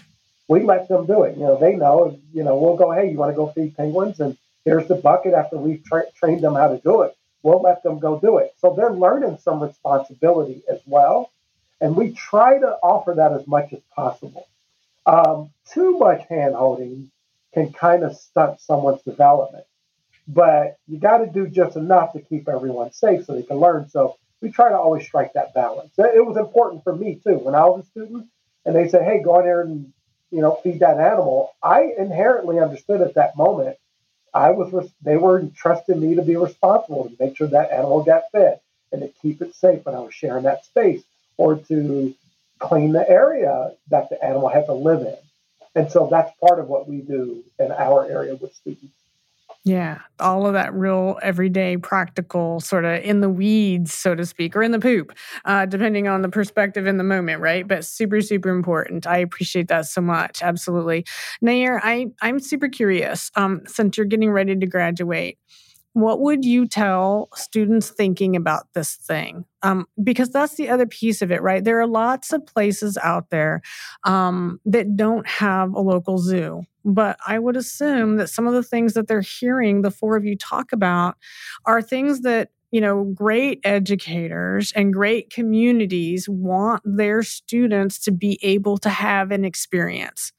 we 0.46 0.62
let 0.62 0.86
them 0.86 1.06
do 1.06 1.24
it. 1.24 1.36
You 1.36 1.42
know, 1.42 1.58
they 1.58 1.74
know, 1.74 2.20
you 2.32 2.44
know, 2.44 2.56
we'll 2.56 2.76
go, 2.76 2.92
hey, 2.92 3.10
you 3.10 3.18
want 3.18 3.32
to 3.32 3.36
go 3.36 3.48
feed 3.48 3.76
penguins? 3.76 4.20
And 4.20 4.38
here's 4.64 4.86
the 4.86 4.94
bucket 4.94 5.34
after 5.34 5.56
we've 5.56 5.82
tra- 5.82 6.12
trained 6.12 6.42
them 6.44 6.54
how 6.54 6.68
to 6.68 6.78
do 6.78 7.02
it. 7.02 7.16
We'll 7.42 7.62
let 7.62 7.82
them 7.82 7.98
go 7.98 8.20
do 8.20 8.38
it. 8.38 8.54
So 8.58 8.74
they're 8.76 8.92
learning 8.92 9.38
some 9.42 9.60
responsibility 9.60 10.62
as 10.70 10.78
well. 10.86 11.32
And 11.80 11.96
we 11.96 12.12
try 12.12 12.60
to 12.60 12.78
offer 12.80 13.14
that 13.14 13.32
as 13.32 13.44
much 13.48 13.72
as 13.72 13.80
possible. 13.96 14.46
Um, 15.04 15.50
too 15.68 15.98
much 15.98 16.24
hand 16.28 16.54
holding 16.54 17.10
can 17.56 17.72
kind 17.72 18.04
of 18.04 18.14
stunt 18.14 18.60
someone's 18.60 19.02
development, 19.02 19.64
but 20.28 20.76
you 20.86 20.98
got 20.98 21.18
to 21.18 21.26
do 21.26 21.46
just 21.46 21.76
enough 21.76 22.12
to 22.12 22.20
keep 22.20 22.48
everyone 22.48 22.92
safe 22.92 23.24
so 23.24 23.32
they 23.34 23.42
can 23.42 23.56
learn. 23.56 23.88
So 23.88 24.16
we 24.42 24.50
try 24.50 24.68
to 24.68 24.76
always 24.76 25.06
strike 25.06 25.32
that 25.32 25.54
balance. 25.54 25.92
It 25.96 26.26
was 26.26 26.36
important 26.36 26.84
for 26.84 26.94
me 26.94 27.20
too. 27.24 27.38
When 27.38 27.54
I 27.54 27.64
was 27.64 27.84
a 27.86 27.88
student 27.88 28.26
and 28.66 28.76
they 28.76 28.88
said, 28.88 29.04
hey, 29.04 29.22
go 29.22 29.38
in 29.38 29.46
there 29.46 29.62
and 29.62 29.92
you 30.30 30.42
know, 30.42 30.58
feed 30.62 30.80
that 30.80 30.98
animal. 30.98 31.54
I 31.62 31.92
inherently 31.96 32.58
understood 32.58 33.00
at 33.00 33.14
that 33.14 33.36
moment 33.36 33.78
I 34.34 34.50
was 34.50 34.92
they 35.02 35.16
were 35.16 35.40
entrusting 35.40 35.98
me 35.98 36.16
to 36.16 36.22
be 36.22 36.36
responsible 36.36 37.08
to 37.08 37.16
make 37.18 37.36
sure 37.38 37.46
that 37.48 37.70
animal 37.70 38.02
got 38.02 38.24
fed 38.32 38.60
and 38.92 39.00
to 39.00 39.08
keep 39.22 39.40
it 39.40 39.54
safe 39.54 39.86
when 39.86 39.94
I 39.94 40.00
was 40.00 40.14
sharing 40.14 40.44
that 40.44 40.66
space 40.66 41.02
or 41.38 41.56
to 41.56 42.14
clean 42.58 42.92
the 42.92 43.08
area 43.08 43.72
that 43.88 44.10
the 44.10 44.22
animal 44.22 44.48
had 44.48 44.66
to 44.66 44.74
live 44.74 45.00
in. 45.00 45.16
And 45.76 45.92
so 45.92 46.08
that's 46.10 46.32
part 46.40 46.58
of 46.58 46.68
what 46.68 46.88
we 46.88 47.02
do 47.02 47.44
in 47.60 47.70
our 47.70 48.10
area 48.10 48.34
with 48.34 48.54
students. 48.54 48.92
Yeah, 49.62 49.98
all 50.20 50.46
of 50.46 50.52
that 50.52 50.72
real 50.72 51.18
everyday 51.22 51.76
practical 51.76 52.60
sort 52.60 52.84
of 52.84 53.02
in 53.02 53.20
the 53.20 53.28
weeds, 53.28 53.92
so 53.92 54.14
to 54.14 54.24
speak, 54.24 54.54
or 54.54 54.62
in 54.62 54.70
the 54.70 54.78
poop, 54.78 55.12
uh, 55.44 55.66
depending 55.66 56.06
on 56.06 56.22
the 56.22 56.28
perspective 56.28 56.86
in 56.86 56.98
the 56.98 57.04
moment, 57.04 57.40
right? 57.40 57.66
But 57.66 57.84
super, 57.84 58.20
super 58.20 58.50
important. 58.50 59.08
I 59.08 59.18
appreciate 59.18 59.66
that 59.68 59.86
so 59.86 60.00
much. 60.00 60.40
Absolutely. 60.40 61.04
Nhy'Aire, 61.42 61.80
I, 61.82 62.06
I'm 62.22 62.38
super 62.38 62.68
curious 62.68 63.32
um, 63.34 63.62
since 63.66 63.96
you're 63.96 64.06
getting 64.06 64.30
ready 64.30 64.54
to 64.54 64.66
graduate 64.66 65.36
what 65.96 66.20
would 66.20 66.44
you 66.44 66.68
tell 66.68 67.30
students 67.34 67.88
thinking 67.88 68.36
about 68.36 68.66
this 68.74 68.96
thing? 68.96 69.46
Um, 69.62 69.86
because 70.04 70.28
that's 70.28 70.56
the 70.56 70.68
other 70.68 70.84
piece 70.84 71.22
of 71.22 71.32
it, 71.32 71.40
right? 71.40 71.64
There 71.64 71.80
are 71.80 71.86
lots 71.86 72.34
of 72.34 72.44
places 72.44 72.98
out 72.98 73.30
there 73.30 73.62
um, 74.04 74.60
that 74.66 74.94
don't 74.94 75.26
have 75.26 75.72
a 75.72 75.80
local 75.80 76.18
zoo. 76.18 76.64
But 76.84 77.16
I 77.26 77.38
would 77.38 77.56
assume 77.56 78.18
that 78.18 78.28
some 78.28 78.46
of 78.46 78.52
the 78.52 78.62
things 78.62 78.92
that 78.92 79.08
they're 79.08 79.22
hearing 79.22 79.80
the 79.80 79.90
four 79.90 80.18
of 80.18 80.26
you 80.26 80.36
talk 80.36 80.70
about 80.70 81.16
are 81.64 81.80
things 81.80 82.20
that 82.20 82.50
you 82.72 82.80
know, 82.80 83.04
great 83.14 83.60
educators 83.64 84.72
and 84.72 84.92
great 84.92 85.30
communities 85.30 86.28
want 86.28 86.82
their 86.84 87.22
students 87.22 87.98
to 88.00 88.10
be 88.10 88.38
able 88.42 88.76
to 88.76 88.90
have 88.90 89.30
an 89.30 89.46
experience. 89.46 90.32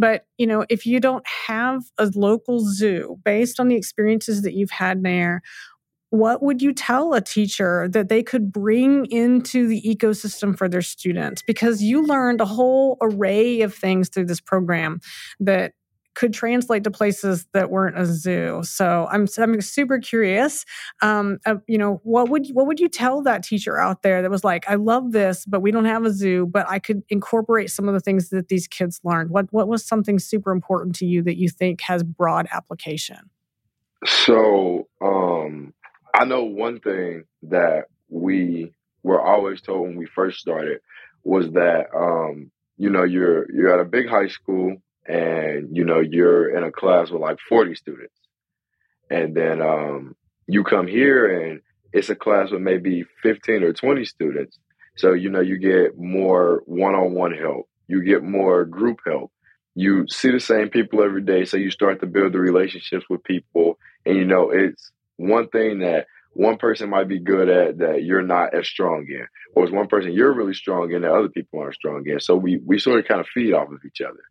But, 0.00 0.24
you 0.38 0.46
know, 0.46 0.64
if 0.70 0.86
you 0.86 0.98
don't 0.98 1.24
have 1.46 1.82
a 1.98 2.10
local 2.14 2.60
zoo 2.60 3.18
based 3.22 3.60
on 3.60 3.68
the 3.68 3.76
experiences 3.76 4.40
that 4.42 4.54
you've 4.54 4.70
had 4.70 5.02
there, 5.02 5.42
what 6.08 6.42
would 6.42 6.60
you 6.62 6.72
tell 6.72 7.12
a 7.14 7.20
teacher 7.20 7.86
that 7.92 8.08
they 8.08 8.22
could 8.22 8.50
bring 8.50 9.06
into 9.06 9.68
the 9.68 9.80
ecosystem 9.82 10.56
for 10.56 10.68
their 10.68 10.82
students? 10.82 11.42
Because 11.42 11.82
you 11.82 12.02
learned 12.02 12.40
a 12.40 12.46
whole 12.46 12.96
array 13.02 13.60
of 13.60 13.74
things 13.74 14.08
through 14.08 14.24
this 14.24 14.40
program 14.40 15.00
that 15.38 15.72
could 16.20 16.34
translate 16.34 16.84
to 16.84 16.90
places 16.90 17.46
that 17.54 17.70
weren't 17.70 17.98
a 17.98 18.04
zoo. 18.04 18.60
So 18.62 19.08
I'm 19.10 19.26
I'm 19.38 19.58
super 19.62 19.98
curious. 19.98 20.66
Um, 21.00 21.38
uh, 21.46 21.54
you 21.66 21.78
know, 21.78 22.02
what 22.04 22.28
would 22.28 22.46
what 22.52 22.66
would 22.66 22.78
you 22.78 22.90
tell 22.90 23.22
that 23.22 23.42
teacher 23.42 23.78
out 23.78 24.02
there 24.02 24.20
that 24.20 24.30
was 24.30 24.44
like, 24.44 24.68
I 24.68 24.74
love 24.74 25.12
this, 25.12 25.46
but 25.46 25.62
we 25.62 25.70
don't 25.70 25.86
have 25.86 26.04
a 26.04 26.12
zoo, 26.12 26.44
but 26.44 26.68
I 26.68 26.78
could 26.78 27.02
incorporate 27.08 27.70
some 27.70 27.88
of 27.88 27.94
the 27.94 28.00
things 28.00 28.28
that 28.28 28.48
these 28.48 28.68
kids 28.68 29.00
learned. 29.02 29.30
What 29.30 29.46
what 29.50 29.66
was 29.66 29.82
something 29.82 30.18
super 30.18 30.52
important 30.52 30.94
to 30.96 31.06
you 31.06 31.22
that 31.22 31.38
you 31.38 31.48
think 31.48 31.80
has 31.80 32.02
broad 32.02 32.46
application? 32.52 33.30
So 34.04 34.88
um, 35.00 35.72
I 36.14 36.26
know 36.26 36.44
one 36.44 36.80
thing 36.80 37.24
that 37.44 37.86
we 38.10 38.74
were 39.02 39.22
always 39.22 39.62
told 39.62 39.88
when 39.88 39.96
we 39.96 40.04
first 40.04 40.38
started 40.38 40.80
was 41.24 41.50
that 41.52 41.86
um, 41.96 42.50
you 42.76 42.90
know 42.90 43.04
you're 43.04 43.50
you're 43.50 43.72
at 43.72 43.80
a 43.80 43.88
big 43.88 44.06
high 44.06 44.28
school 44.28 44.76
and 45.10 45.76
you 45.76 45.84
know 45.84 45.98
you're 45.98 46.56
in 46.56 46.62
a 46.62 46.70
class 46.70 47.10
with 47.10 47.20
like 47.20 47.38
40 47.48 47.74
students. 47.74 48.14
And 49.10 49.34
then 49.34 49.60
um, 49.60 50.14
you 50.46 50.62
come 50.62 50.86
here 50.86 51.48
and 51.48 51.60
it's 51.92 52.10
a 52.10 52.14
class 52.14 52.52
with 52.52 52.60
maybe 52.60 53.04
15 53.22 53.64
or 53.64 53.72
20 53.72 54.04
students. 54.04 54.58
So 54.96 55.12
you 55.12 55.28
know 55.28 55.40
you 55.40 55.58
get 55.58 55.98
more 55.98 56.62
one-on-one 56.66 57.34
help. 57.34 57.68
You 57.88 58.04
get 58.04 58.22
more 58.22 58.64
group 58.64 59.00
help. 59.04 59.32
You 59.74 60.06
see 60.08 60.30
the 60.30 60.38
same 60.38 60.68
people 60.68 61.02
every 61.02 61.22
day 61.22 61.44
so 61.44 61.56
you 61.56 61.70
start 61.70 62.00
to 62.00 62.06
build 62.06 62.32
the 62.32 62.38
relationships 62.38 63.06
with 63.10 63.24
people. 63.24 63.78
And 64.06 64.16
you 64.16 64.24
know 64.24 64.50
it's 64.50 64.92
one 65.16 65.48
thing 65.48 65.80
that 65.80 66.06
one 66.34 66.56
person 66.56 66.88
might 66.88 67.08
be 67.08 67.18
good 67.18 67.48
at 67.48 67.78
that 67.78 68.04
you're 68.04 68.22
not 68.22 68.54
as 68.54 68.68
strong 68.68 69.06
in 69.08 69.26
or 69.56 69.64
it's 69.64 69.72
one 69.72 69.88
person 69.88 70.12
you're 70.12 70.32
really 70.32 70.54
strong 70.54 70.92
in 70.92 71.02
that 71.02 71.10
other 71.10 71.28
people 71.28 71.58
aren't 71.58 71.74
strong 71.74 72.04
in. 72.06 72.20
So 72.20 72.36
we 72.36 72.60
we 72.64 72.78
sort 72.78 73.00
of 73.00 73.08
kind 73.08 73.20
of 73.20 73.26
feed 73.26 73.52
off 73.52 73.72
of 73.72 73.80
each 73.84 74.00
other 74.00 74.22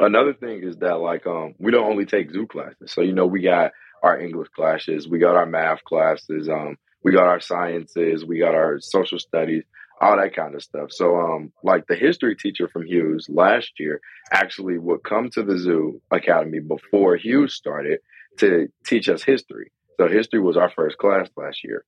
Another 0.00 0.32
thing 0.32 0.62
is 0.62 0.76
that 0.78 0.98
like 0.98 1.26
um 1.26 1.54
we 1.58 1.70
don't 1.70 1.90
only 1.90 2.06
take 2.06 2.32
zoo 2.32 2.46
classes. 2.46 2.90
So 2.90 3.02
you 3.02 3.12
know 3.12 3.26
we 3.26 3.42
got 3.42 3.72
our 4.02 4.18
English 4.18 4.48
classes, 4.56 5.06
we 5.06 5.18
got 5.18 5.36
our 5.36 5.44
math 5.44 5.84
classes, 5.84 6.48
um 6.48 6.78
we 7.04 7.12
got 7.12 7.26
our 7.26 7.40
sciences, 7.40 8.24
we 8.24 8.38
got 8.38 8.54
our 8.54 8.80
social 8.80 9.18
studies, 9.18 9.62
all 10.00 10.16
that 10.16 10.34
kind 10.34 10.54
of 10.54 10.62
stuff. 10.62 10.90
So 10.90 11.16
um 11.16 11.52
like 11.62 11.86
the 11.86 11.96
history 11.96 12.34
teacher 12.34 12.66
from 12.66 12.86
Hughes 12.86 13.26
last 13.28 13.72
year 13.78 14.00
actually 14.32 14.78
would 14.78 15.04
come 15.04 15.28
to 15.34 15.42
the 15.42 15.58
zoo 15.58 16.00
academy 16.10 16.60
before 16.60 17.16
Hughes 17.16 17.54
started 17.54 17.98
to 18.38 18.68
teach 18.86 19.06
us 19.10 19.22
history. 19.22 19.70
So 19.98 20.08
history 20.08 20.40
was 20.40 20.56
our 20.56 20.70
first 20.70 20.96
class 20.96 21.28
last 21.36 21.62
year. 21.62 21.84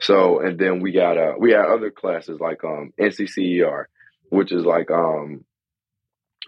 So 0.00 0.40
and 0.40 0.58
then 0.58 0.80
we 0.80 0.92
got 0.92 1.18
uh 1.18 1.34
we 1.38 1.50
had 1.50 1.66
other 1.66 1.90
classes 1.90 2.40
like 2.40 2.64
um 2.64 2.94
NCCER, 2.98 3.84
which 4.30 4.50
is 4.50 4.64
like 4.64 4.90
um 4.90 5.44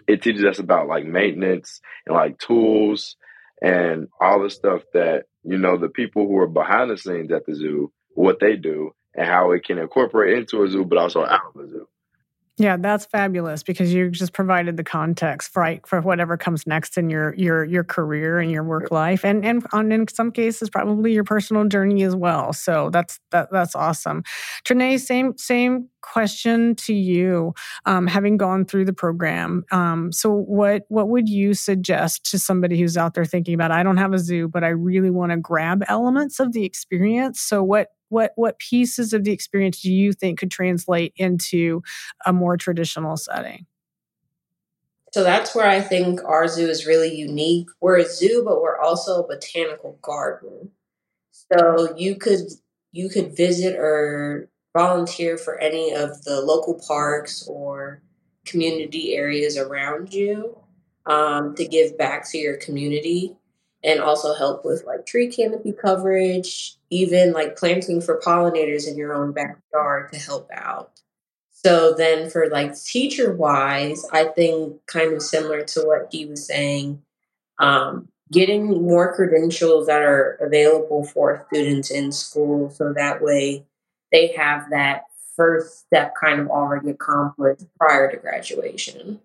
it 0.07 0.21
teaches 0.21 0.43
us 0.43 0.59
about 0.59 0.87
like 0.87 1.05
maintenance 1.05 1.81
and 2.05 2.15
like 2.15 2.37
tools 2.39 3.15
and 3.61 4.07
all 4.19 4.43
the 4.43 4.49
stuff 4.49 4.81
that 4.93 5.23
you 5.47 5.57
know, 5.57 5.77
the 5.77 5.87
people 5.87 6.27
who 6.27 6.37
are 6.39 6.47
behind 6.47 6.91
the 6.91 6.97
scenes 6.97 7.31
at 7.31 7.45
the 7.45 7.55
zoo, 7.55 7.91
what 8.15 8.39
they 8.41 8.57
do, 8.57 8.91
and 9.15 9.25
how 9.25 9.51
it 9.51 9.63
can 9.63 9.77
incorporate 9.77 10.37
into 10.37 10.61
a 10.63 10.69
zoo, 10.69 10.83
but 10.83 10.97
also 10.97 11.23
out 11.23 11.39
of 11.55 11.61
a 11.61 11.69
zoo. 11.69 11.87
Yeah, 12.59 12.75
that's 12.77 13.05
fabulous 13.05 13.61
because 13.61 13.93
you 13.93 14.09
just 14.09 14.33
provided 14.33 14.77
the 14.77 14.83
context 14.83 15.53
for 15.53 15.77
for 15.85 16.01
whatever 16.01 16.37
comes 16.37 16.65
next 16.65 16.97
in 16.97 17.07
your 17.07 17.35
your 17.35 17.63
your 17.63 17.83
career 17.83 18.39
and 18.39 18.49
your 18.51 18.63
work 18.63 18.89
life, 18.89 19.23
and 19.23 19.45
and 19.45 19.63
on, 19.73 19.91
in 19.91 20.07
some 20.07 20.31
cases 20.31 20.67
probably 20.67 21.13
your 21.13 21.23
personal 21.23 21.65
journey 21.65 22.01
as 22.01 22.15
well. 22.15 22.53
So 22.53 22.89
that's 22.89 23.19
that 23.29 23.49
that's 23.51 23.75
awesome. 23.75 24.23
Trene't, 24.65 25.01
same 25.01 25.37
same 25.37 25.87
question 26.01 26.73
to 26.77 26.95
you. 26.95 27.53
Um, 27.85 28.07
having 28.07 28.37
gone 28.37 28.65
through 28.65 28.85
the 28.85 28.93
program, 28.93 29.63
um, 29.71 30.11
so 30.11 30.31
what 30.31 30.83
what 30.89 31.09
would 31.09 31.29
you 31.29 31.53
suggest 31.53 32.25
to 32.31 32.39
somebody 32.39 32.79
who's 32.79 32.97
out 32.97 33.13
there 33.13 33.25
thinking 33.25 33.53
about 33.53 33.69
I 33.69 33.83
don't 33.83 33.97
have 33.97 34.13
a 34.13 34.19
zoo, 34.19 34.47
but 34.47 34.63
I 34.63 34.69
really 34.69 35.11
want 35.11 35.31
to 35.31 35.37
grab 35.37 35.83
elements 35.87 36.39
of 36.39 36.53
the 36.53 36.65
experience? 36.65 37.39
So 37.39 37.61
what 37.61 37.89
what 38.09 38.33
what 38.35 38.59
pieces 38.59 39.13
of 39.13 39.23
the 39.23 39.31
experience 39.31 39.81
do 39.81 39.91
you 39.91 40.13
think 40.13 40.39
could 40.39 40.51
translate 40.51 41.13
into 41.15 41.81
a 42.25 42.33
more 42.33 42.57
traditional 42.57 43.17
setting? 43.17 43.65
So 45.13 45.23
that's 45.23 45.55
where 45.55 45.67
I 45.67 45.81
think 45.81 46.23
our 46.23 46.47
zoo 46.47 46.67
is 46.67 46.85
really 46.85 47.15
unique. 47.15 47.69
We're 47.79 47.97
a 47.97 48.05
zoo, 48.05 48.43
but 48.45 48.61
we're 48.61 48.79
also 48.79 49.23
a 49.23 49.27
botanical 49.27 49.97
garden. 50.01 50.71
So 51.31 51.95
you 51.97 52.15
could 52.15 52.41
you 52.91 53.09
could 53.09 53.35
visit 53.35 53.75
or 53.77 54.49
volunteer 54.75 55.37
for 55.37 55.57
any 55.59 55.93
of 55.93 56.23
the 56.23 56.41
local 56.41 56.79
parks 56.87 57.47
or 57.47 58.01
community 58.45 59.15
areas 59.15 59.57
around 59.57 60.13
you 60.13 60.57
um, 61.05 61.55
to 61.55 61.67
give 61.67 61.97
back 61.97 62.29
to 62.31 62.37
your 62.37 62.57
community 62.57 63.35
and 63.83 63.99
also 63.99 64.33
help 64.33 64.65
with 64.65 64.83
like 64.85 65.05
tree 65.05 65.27
canopy 65.27 65.71
coverage, 65.71 66.75
even 66.89 67.31
like 67.31 67.57
planting 67.57 68.01
for 68.01 68.19
pollinators 68.19 68.87
in 68.87 68.97
your 68.97 69.13
own 69.13 69.31
backyard 69.31 70.11
to 70.11 70.19
help 70.19 70.49
out. 70.53 70.91
So 71.51 71.93
then 71.93 72.29
for 72.29 72.49
like 72.49 72.75
teacher 72.79 73.33
wise, 73.33 74.05
I 74.11 74.25
think 74.25 74.85
kind 74.85 75.13
of 75.13 75.21
similar 75.21 75.63
to 75.63 75.81
what 75.81 76.07
he 76.11 76.25
was 76.25 76.45
saying, 76.45 77.01
um, 77.59 78.09
getting 78.31 78.83
more 78.83 79.15
credentials 79.15 79.87
that 79.87 80.01
are 80.01 80.37
available 80.41 81.03
for 81.03 81.45
students 81.47 81.89
in 81.89 82.11
school 82.11 82.69
so 82.69 82.93
that 82.93 83.21
way 83.21 83.65
they 84.11 84.27
have 84.33 84.69
that 84.69 85.03
first 85.35 85.79
step 85.79 86.13
kind 86.19 86.39
of 86.39 86.47
already 86.49 86.89
accomplished 86.89 87.65
prior 87.79 88.11
to 88.11 88.17
graduation. 88.17 89.19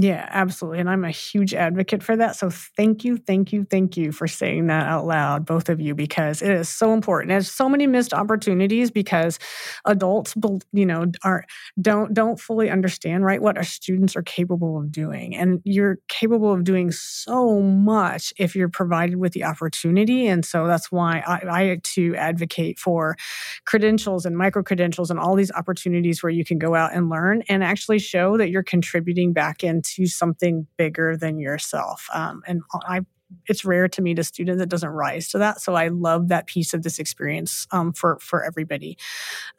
Yeah, 0.00 0.28
absolutely. 0.30 0.78
And 0.78 0.88
I'm 0.88 1.04
a 1.04 1.10
huge 1.10 1.54
advocate 1.54 2.04
for 2.04 2.14
that. 2.16 2.36
So 2.36 2.50
thank 2.50 3.04
you, 3.04 3.16
thank 3.16 3.52
you, 3.52 3.64
thank 3.64 3.96
you 3.96 4.12
for 4.12 4.28
saying 4.28 4.68
that 4.68 4.86
out 4.86 5.06
loud, 5.06 5.44
both 5.44 5.68
of 5.68 5.80
you, 5.80 5.92
because 5.94 6.40
it 6.40 6.52
is 6.52 6.68
so 6.68 6.92
important. 6.94 7.30
There's 7.30 7.50
so 7.50 7.68
many 7.68 7.88
missed 7.88 8.14
opportunities 8.14 8.92
because 8.92 9.40
adults, 9.86 10.34
you 10.72 10.86
know, 10.86 11.06
are 11.24 11.44
don't 11.80 12.14
don't 12.14 12.38
fully 12.38 12.70
understand 12.70 13.24
right 13.24 13.42
what 13.42 13.56
our 13.56 13.64
students 13.64 14.14
are 14.14 14.22
capable 14.22 14.78
of 14.78 14.92
doing, 14.92 15.34
and 15.34 15.60
you're 15.64 15.98
capable 16.08 16.52
of 16.52 16.62
doing 16.62 16.92
so 16.92 17.60
much 17.60 18.32
if 18.38 18.54
you're 18.54 18.68
provided 18.68 19.16
with 19.16 19.32
the 19.32 19.42
opportunity. 19.42 20.28
And 20.28 20.44
so 20.44 20.68
that's 20.68 20.92
why 20.92 21.24
I, 21.26 21.70
I 21.72 21.78
too 21.82 22.14
advocate 22.14 22.78
for 22.78 23.16
credentials 23.64 24.24
and 24.26 24.36
micro 24.36 24.62
credentials 24.62 25.10
and 25.10 25.18
all 25.18 25.34
these 25.34 25.50
opportunities 25.52 26.22
where 26.22 26.30
you 26.30 26.44
can 26.44 26.58
go 26.58 26.74
out 26.74 26.94
and 26.94 27.08
learn 27.08 27.42
and 27.48 27.64
actually 27.64 27.98
show 27.98 28.36
that 28.36 28.50
you're 28.50 28.62
contributing 28.62 29.32
back 29.32 29.64
into 29.64 29.87
to 29.94 30.06
something 30.06 30.66
bigger 30.76 31.16
than 31.16 31.38
yourself. 31.38 32.08
Um, 32.12 32.42
and 32.46 32.62
I 32.86 33.00
it's 33.46 33.64
rare 33.64 33.88
to 33.88 34.02
meet 34.02 34.18
a 34.18 34.24
student 34.24 34.58
that 34.58 34.68
doesn't 34.68 34.88
rise 34.88 35.28
to 35.28 35.38
that. 35.38 35.60
So 35.60 35.74
I 35.74 35.88
love 35.88 36.28
that 36.28 36.46
piece 36.46 36.72
of 36.72 36.82
this 36.82 36.98
experience 36.98 37.66
um, 37.72 37.92
for 37.92 38.18
for 38.20 38.44
everybody. 38.44 38.96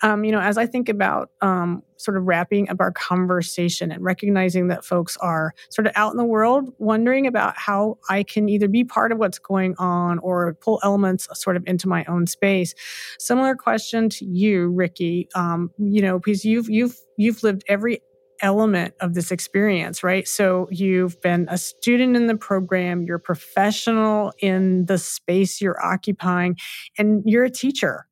Um, 0.02 0.24
you 0.24 0.32
know, 0.32 0.40
as 0.40 0.58
I 0.58 0.66
think 0.66 0.90
about 0.90 1.32
um, 1.42 1.84
sort 1.98 2.18
of 2.18 2.24
wrapping 2.24 2.70
up 2.70 2.78
our 2.80 2.92
conversation 2.92 3.92
and 3.92 4.04
recognizing 4.04 4.68
that 4.68 4.86
folks 4.86 5.18
are 5.18 5.54
sort 5.70 5.88
of 5.88 5.94
out 5.96 6.12
in 6.12 6.18
the 6.18 6.26
world 6.26 6.74
wondering 6.80 7.28
about 7.28 7.58
how 7.58 7.98
I 8.10 8.24
can 8.24 8.50
either 8.50 8.68
be 8.68 8.84
part 8.84 9.12
of 9.12 9.18
what's 9.18 9.40
going 9.40 9.76
on 9.78 10.20
or 10.20 10.56
pull 10.56 10.80
elements 10.84 11.28
sort 11.34 11.56
of 11.56 11.64
into 11.68 11.88
my 11.88 12.06
own 12.06 12.28
space. 12.28 12.74
Similar 13.20 13.56
question 13.56 14.10
to 14.10 14.26
you, 14.26 14.70
Rickey. 14.70 15.28
Um, 15.36 15.72
you 15.78 16.02
know, 16.02 16.20
because 16.20 16.44
you've 16.46 16.70
you've 16.70 16.98
you've 17.18 17.44
lived 17.44 17.64
every 17.68 18.02
element 18.42 18.94
of 19.00 19.14
this 19.14 19.32
experience, 19.32 20.04
right? 20.04 20.28
So 20.28 20.68
you've 20.72 21.22
been 21.22 21.48
a 21.50 21.58
student 21.58 22.16
in 22.16 22.28
the 22.28 22.36
program, 22.36 23.04
you're 23.04 23.20
professional 23.20 24.34
in 24.40 24.86
the 24.86 24.98
space 24.98 25.62
you're 25.62 25.84
occupying, 25.84 26.58
and 26.98 27.24
you're 27.26 27.44
a 27.44 27.50
teacher. 27.50 28.08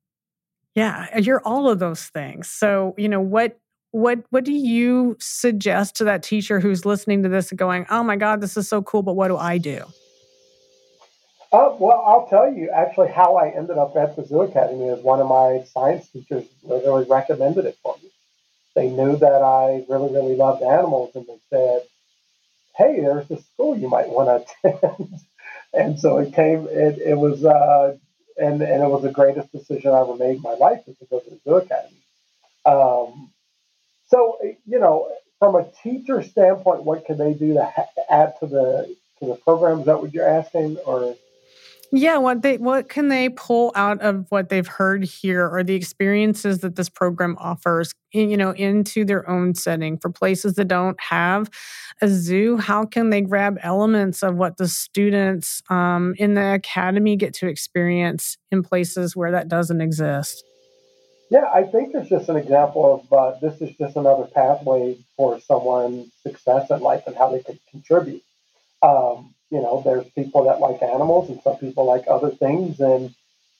Yeah, 0.74 1.18
you're 1.18 1.42
all 1.44 1.68
of 1.68 1.78
those 1.78 2.04
things. 2.04 2.48
So, 2.48 2.94
you 2.96 3.08
know, 3.08 3.20
what 3.20 3.58
what 3.90 4.18
what 4.30 4.44
do 4.44 4.52
you 4.52 5.16
suggest 5.18 5.96
to 5.96 6.04
that 6.04 6.22
teacher 6.22 6.60
who's 6.60 6.84
listening 6.84 7.22
to 7.22 7.28
this 7.28 7.50
and 7.50 7.58
going, 7.58 7.86
"Oh 7.90 8.02
my 8.02 8.16
god, 8.16 8.40
this 8.40 8.56
is 8.56 8.68
so 8.68 8.82
cool, 8.82 9.02
but 9.02 9.14
what 9.14 9.28
do 9.28 9.36
I 9.36 9.58
do?" 9.58 9.82
Uh, 11.50 11.74
well, 11.78 12.02
I'll 12.06 12.26
tell 12.28 12.52
you 12.52 12.68
actually 12.70 13.08
how 13.08 13.36
I 13.36 13.48
ended 13.48 13.78
up 13.78 13.96
at 13.96 14.14
the 14.16 14.24
Zoo 14.26 14.42
Academy 14.42 14.88
is 14.88 15.02
one 15.02 15.20
of 15.20 15.28
my 15.28 15.64
science 15.72 16.08
teachers 16.10 16.44
literally 16.62 17.06
recommended 17.08 17.64
it 17.64 17.78
for 17.82 17.96
me 18.02 18.10
they 18.78 18.88
knew 18.90 19.16
that 19.16 19.42
I 19.42 19.84
really, 19.88 20.12
really 20.12 20.36
loved 20.36 20.62
animals, 20.62 21.10
and 21.16 21.26
they 21.26 21.38
said, 21.50 21.82
"Hey, 22.76 23.00
there's 23.00 23.30
a 23.30 23.42
school 23.42 23.76
you 23.76 23.88
might 23.88 24.08
want 24.08 24.46
to 24.62 24.68
attend." 24.68 25.14
and 25.74 25.98
so 25.98 26.18
it 26.18 26.32
came. 26.32 26.68
It, 26.70 26.98
it 26.98 27.18
was, 27.18 27.44
uh, 27.44 27.96
and 28.36 28.62
and 28.62 28.82
it 28.82 28.88
was 28.88 29.02
the 29.02 29.10
greatest 29.10 29.50
decision 29.50 29.92
I 29.92 30.00
ever 30.00 30.14
made 30.14 30.36
in 30.36 30.42
my 30.42 30.54
life 30.54 30.82
was 30.86 30.96
to 30.98 31.06
go 31.06 31.18
to 31.18 31.30
the 31.30 31.40
Zoo 31.44 31.56
Academy. 31.56 31.96
Um, 32.64 33.32
so 34.06 34.38
you 34.64 34.78
know, 34.78 35.10
from 35.40 35.56
a 35.56 35.68
teacher 35.82 36.22
standpoint, 36.22 36.84
what 36.84 37.04
can 37.04 37.18
they 37.18 37.34
do 37.34 37.54
to 37.54 37.64
ha- 37.64 38.04
add 38.08 38.34
to 38.40 38.46
the 38.46 38.96
to 39.18 39.26
the 39.26 39.34
program? 39.34 39.80
Is 39.80 39.86
that 39.86 40.00
what 40.00 40.14
you're 40.14 40.28
asking, 40.28 40.76
or 40.86 41.16
yeah, 41.90 42.18
what 42.18 42.42
they 42.42 42.58
what 42.58 42.88
can 42.88 43.08
they 43.08 43.30
pull 43.30 43.72
out 43.74 44.00
of 44.02 44.26
what 44.28 44.50
they've 44.50 44.66
heard 44.66 45.04
here 45.04 45.48
or 45.48 45.62
the 45.62 45.74
experiences 45.74 46.58
that 46.58 46.76
this 46.76 46.90
program 46.90 47.36
offers, 47.38 47.94
you 48.12 48.36
know, 48.36 48.50
into 48.50 49.04
their 49.04 49.28
own 49.28 49.54
setting 49.54 49.96
for 49.96 50.10
places 50.10 50.54
that 50.54 50.68
don't 50.68 51.00
have 51.00 51.48
a 52.02 52.08
zoo? 52.08 52.58
How 52.58 52.84
can 52.84 53.08
they 53.08 53.22
grab 53.22 53.58
elements 53.62 54.22
of 54.22 54.36
what 54.36 54.58
the 54.58 54.68
students 54.68 55.62
um, 55.70 56.14
in 56.18 56.34
the 56.34 56.54
academy 56.54 57.16
get 57.16 57.32
to 57.34 57.48
experience 57.48 58.36
in 58.50 58.62
places 58.62 59.16
where 59.16 59.32
that 59.32 59.48
doesn't 59.48 59.80
exist? 59.80 60.44
Yeah, 61.30 61.44
I 61.52 61.62
think 61.62 61.92
there's 61.92 62.08
just 62.08 62.28
an 62.28 62.36
example 62.36 63.02
of 63.10 63.12
uh, 63.12 63.38
this 63.40 63.60
is 63.62 63.74
just 63.76 63.96
another 63.96 64.24
pathway 64.24 64.98
for 65.16 65.40
someone's 65.40 66.10
success 66.22 66.70
in 66.70 66.80
life 66.80 67.04
and 67.06 67.16
how 67.16 67.30
they 67.30 67.42
can 67.42 67.58
contribute. 67.70 68.22
Um, 68.82 69.34
you 69.50 69.60
know, 69.60 69.82
there's 69.84 70.06
people 70.10 70.44
that 70.44 70.60
like 70.60 70.82
animals 70.82 71.30
and 71.30 71.40
some 71.42 71.56
people 71.56 71.84
like 71.86 72.04
other 72.08 72.30
things. 72.30 72.80
And, 72.80 73.14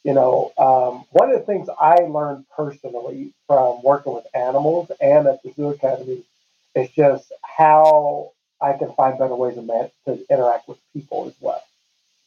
you 0.04 0.14
know, 0.14 0.52
um, 0.58 1.04
one 1.10 1.30
of 1.30 1.38
the 1.38 1.46
things 1.46 1.68
I 1.80 1.96
learned 1.96 2.44
personally 2.56 3.32
from 3.46 3.82
working 3.82 4.14
with 4.14 4.26
animals 4.34 4.90
and 5.00 5.26
at 5.26 5.42
the 5.42 5.52
Zoo 5.52 5.70
Academy 5.70 6.22
is 6.74 6.90
just 6.90 7.32
how 7.42 8.32
I 8.60 8.74
can 8.74 8.92
find 8.94 9.18
better 9.18 9.34
ways 9.34 9.56
man- 9.56 9.90
to 10.06 10.24
interact 10.30 10.68
with 10.68 10.78
people 10.92 11.26
as 11.26 11.34
well. 11.40 11.62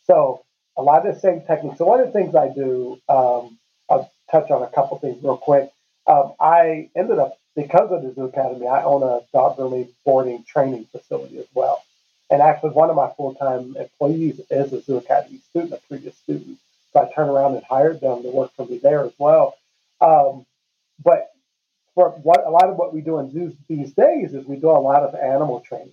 So, 0.08 0.44
a 0.78 0.82
lot 0.82 1.06
of 1.06 1.14
the 1.14 1.20
same 1.20 1.42
techniques. 1.42 1.78
So, 1.78 1.86
one 1.86 2.00
of 2.00 2.08
the 2.08 2.14
things 2.14 2.36
I 2.36 2.50
do, 2.50 3.00
um, 3.10 3.60
I'll 3.90 4.12
touch 4.32 4.50
on 4.50 4.64
a 4.64 4.68
couple 4.68 4.98
things 5.00 5.24
real 5.24 5.38
quick. 5.38 5.72
Um, 6.08 6.34
I 6.40 6.90
ended 6.96 7.20
up, 7.20 7.38
because 7.56 7.92
of 7.92 8.02
the 8.02 8.14
Zoo 8.14 8.26
Academy, 8.26 8.68
I 8.68 8.84
own 8.84 9.04
a 9.04 9.22
dog 9.34 9.58
grooming 9.58 9.90
boarding 10.06 10.44
training 10.46 10.86
facility 10.92 11.38
as 11.40 11.48
well. 11.54 11.84
And 12.32 12.42
actually, 12.42 12.72
one 12.72 12.90
of 12.90 12.96
my 12.96 13.12
full 13.18 13.36
time 13.36 13.76
employees 13.78 14.40
is 14.50 14.72
a 14.72 14.82
Zoo 14.82 14.98
Academy 14.98 15.40
student, 15.50 15.74
a 15.74 15.80
previous 15.90 16.16
student. 16.16 16.58
So 16.94 17.02
I 17.02 17.14
turned 17.14 17.30
around 17.30 17.56
and 17.56 17.64
hired 17.66 18.00
them 18.00 18.24
to 18.24 18.30
work 18.30 18.52
for 18.56 18.66
me 18.66 18.78
there 18.78 19.04
as 19.04 19.12
well. 19.18 19.56
Um, 20.00 20.46
but 21.04 21.32
for 21.94 22.10
what 22.10 22.46
a 22.48 22.50
lot 22.50 22.70
of 22.70 22.78
what 22.78 22.94
we 22.94 23.02
do 23.02 23.20
in 23.20 23.32
zoos 23.32 23.54
these 23.68 23.92
days 23.92 24.34
is 24.34 24.46
we 24.46 24.56
do 24.56 24.70
a 24.70 24.80
lot 24.80 25.04
of 25.04 25.14
animal 25.14 25.60
training. 25.60 25.92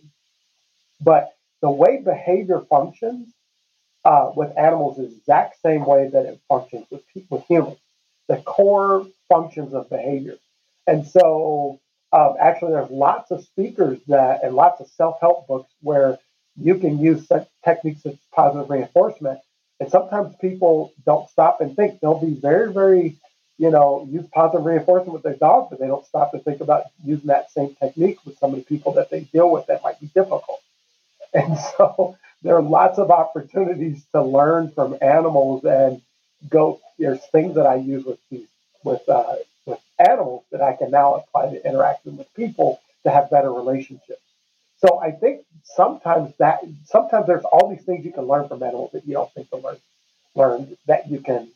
But 1.01 1.35
the 1.61 1.71
way 1.71 2.01
behavior 2.01 2.61
functions 2.61 3.29
uh, 4.05 4.31
with 4.35 4.57
animals 4.57 4.99
is 4.99 5.11
the 5.11 5.17
exact 5.17 5.61
same 5.61 5.85
way 5.85 6.09
that 6.09 6.25
it 6.25 6.41
functions 6.49 6.87
with 6.91 7.03
with 7.31 7.45
humans. 7.47 7.79
The 8.29 8.37
core 8.39 9.07
functions 9.29 9.75
of 9.75 9.91
behavior. 9.91 10.37
And 10.87 11.07
so, 11.07 11.81
um, 12.13 12.37
actually, 12.41 12.73
there's 12.73 12.91
lots 12.91 13.33
of 13.33 13.43
speakers 13.43 13.99
that 14.07 14.45
and 14.45 14.55
lots 14.55 14.81
of 14.81 14.87
self 14.89 15.21
help 15.21 15.49
books 15.49 15.73
where 15.83 16.19
you 16.61 16.77
can 16.77 16.99
use 16.99 17.29
techniques 17.65 18.05
of 18.05 18.19
positive 18.33 18.71
reinforcement. 18.71 19.41
And 19.81 19.91
sometimes 19.91 20.35
people 20.41 20.93
don't 21.07 21.29
stop 21.31 21.61
and 21.61 21.77
think. 21.77 22.01
They'll 22.01 22.21
be 22.21 22.35
very, 22.35 22.73
very, 22.73 23.17
you 23.59 23.71
know, 23.71 24.09
use 24.11 24.27
positive 24.33 24.67
reinforcement 24.67 25.15
with 25.15 25.23
their 25.23 25.37
dog, 25.37 25.71
but 25.71 25.81
they 25.81 25.87
don't 25.87 26.07
stop 26.07 26.33
to 26.33 26.41
think 26.41 26.61
about 26.61 26.85
using 27.05 27.29
that 27.29 27.51
same 27.53 27.75
technique 27.77 28.19
with 28.27 28.39
some 28.39 28.53
of 28.53 28.59
the 28.59 28.65
people 28.65 28.93
that 28.95 29.11
they 29.11 29.21
deal 29.21 29.51
with 29.51 29.67
that 29.67 29.83
might 29.85 30.01
be 30.01 30.07
difficult. 30.09 30.61
And 31.35 31.59
so 31.77 32.17
there 32.43 32.57
are 32.57 32.63
lots 32.63 32.99
of 32.99 33.11
opportunities 33.11 34.03
to 34.15 34.23
learn 34.23 34.71
from 34.71 34.97
animals. 35.03 35.65
And 35.65 36.01
go. 36.49 36.81
There's 36.99 37.25
things 37.27 37.55
that 37.57 37.67
I 37.67 37.77
use 37.77 38.05
with 38.05 38.19
these 38.31 38.47
with 38.85 39.09
uh, 39.09 39.37
with 39.67 39.81
animals 39.99 40.45
that 40.53 40.63
I 40.63 40.75
can 40.75 40.91
now 40.91 41.15
apply 41.17 41.51
to 41.51 41.67
interacting 41.67 42.17
with 42.17 42.33
people 42.35 42.81
to 43.05 43.11
have 43.11 43.31
better 43.31 43.53
relationships. 43.53 44.23
So 44.79 45.01
I 45.01 45.13
think 45.13 45.45
sometimes 45.65 46.35
that 46.39 46.61
sometimes 46.87 47.27
there's 47.27 47.45
all 47.45 47.69
these 47.71 47.85
things 47.85 48.05
you 48.05 48.13
can 48.13 48.27
learn 48.27 48.49
from 48.49 48.63
animals 48.63 48.93
that 48.93 49.07
you 49.07 49.15
don't 49.15 49.33
think 49.35 49.51
to 49.51 49.57
learn 49.59 49.79
learn 50.37 50.77
that 50.87 51.11
you 51.11 51.21
can 51.21 51.51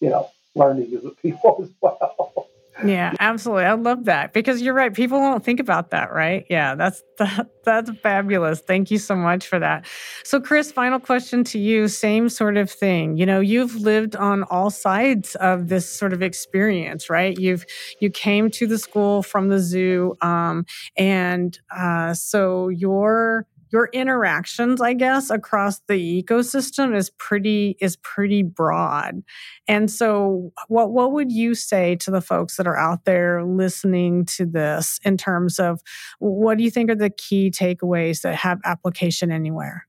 you 0.00 0.10
know 0.10 0.30
learn 0.54 0.76
to 0.78 0.86
use 0.86 1.04
with 1.04 1.20
people 1.22 1.58
as 1.62 1.70
well. 1.80 2.45
Yeah, 2.84 3.14
absolutely. 3.20 3.64
I 3.64 3.72
love 3.72 4.04
that 4.04 4.34
because 4.34 4.60
you're 4.60 4.74
right. 4.74 4.92
People 4.92 5.18
don't 5.18 5.42
think 5.42 5.60
about 5.60 5.90
that, 5.90 6.12
right? 6.12 6.44
Yeah, 6.50 6.74
that's 6.74 7.02
that, 7.18 7.48
that's 7.64 7.90
fabulous. 8.02 8.60
Thank 8.60 8.90
you 8.90 8.98
so 8.98 9.16
much 9.16 9.46
for 9.46 9.58
that. 9.58 9.86
So, 10.24 10.40
Chris, 10.40 10.72
final 10.72 11.00
question 11.00 11.42
to 11.44 11.58
you. 11.58 11.88
Same 11.88 12.28
sort 12.28 12.58
of 12.58 12.70
thing. 12.70 13.16
You 13.16 13.24
know, 13.24 13.40
you've 13.40 13.76
lived 13.76 14.14
on 14.14 14.42
all 14.44 14.68
sides 14.68 15.36
of 15.36 15.68
this 15.68 15.88
sort 15.88 16.12
of 16.12 16.20
experience, 16.22 17.08
right? 17.08 17.38
You've 17.38 17.64
you 18.00 18.10
came 18.10 18.50
to 18.52 18.66
the 18.66 18.78
school 18.78 19.22
from 19.22 19.48
the 19.48 19.58
zoo, 19.58 20.14
um, 20.20 20.66
and 20.98 21.58
uh, 21.74 22.12
so 22.12 22.68
your 22.68 23.46
your 23.76 23.90
interactions 23.92 24.80
i 24.80 24.94
guess 24.94 25.28
across 25.28 25.80
the 25.86 26.22
ecosystem 26.22 26.96
is 26.96 27.10
pretty 27.18 27.76
is 27.80 27.96
pretty 27.96 28.42
broad. 28.42 29.22
And 29.68 29.90
so 29.90 30.52
what 30.68 30.92
what 30.92 31.12
would 31.12 31.30
you 31.30 31.54
say 31.54 31.96
to 31.96 32.10
the 32.10 32.20
folks 32.20 32.56
that 32.56 32.66
are 32.66 32.76
out 32.76 33.04
there 33.04 33.44
listening 33.44 34.24
to 34.36 34.46
this 34.46 34.98
in 35.04 35.16
terms 35.16 35.58
of 35.58 35.80
what 36.18 36.56
do 36.58 36.64
you 36.64 36.70
think 36.70 36.90
are 36.90 36.94
the 36.94 37.10
key 37.10 37.50
takeaways 37.50 38.22
that 38.22 38.34
have 38.36 38.60
application 38.64 39.30
anywhere? 39.30 39.86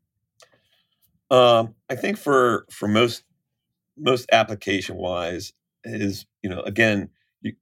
Um, 1.30 1.76
i 1.90 1.96
think 1.96 2.18
for 2.18 2.66
for 2.70 2.88
most 2.88 3.24
most 3.98 4.30
application 4.32 4.96
wise 4.98 5.54
is 5.84 6.26
you 6.42 6.50
know 6.50 6.62
again 6.62 7.10
you, 7.42 7.54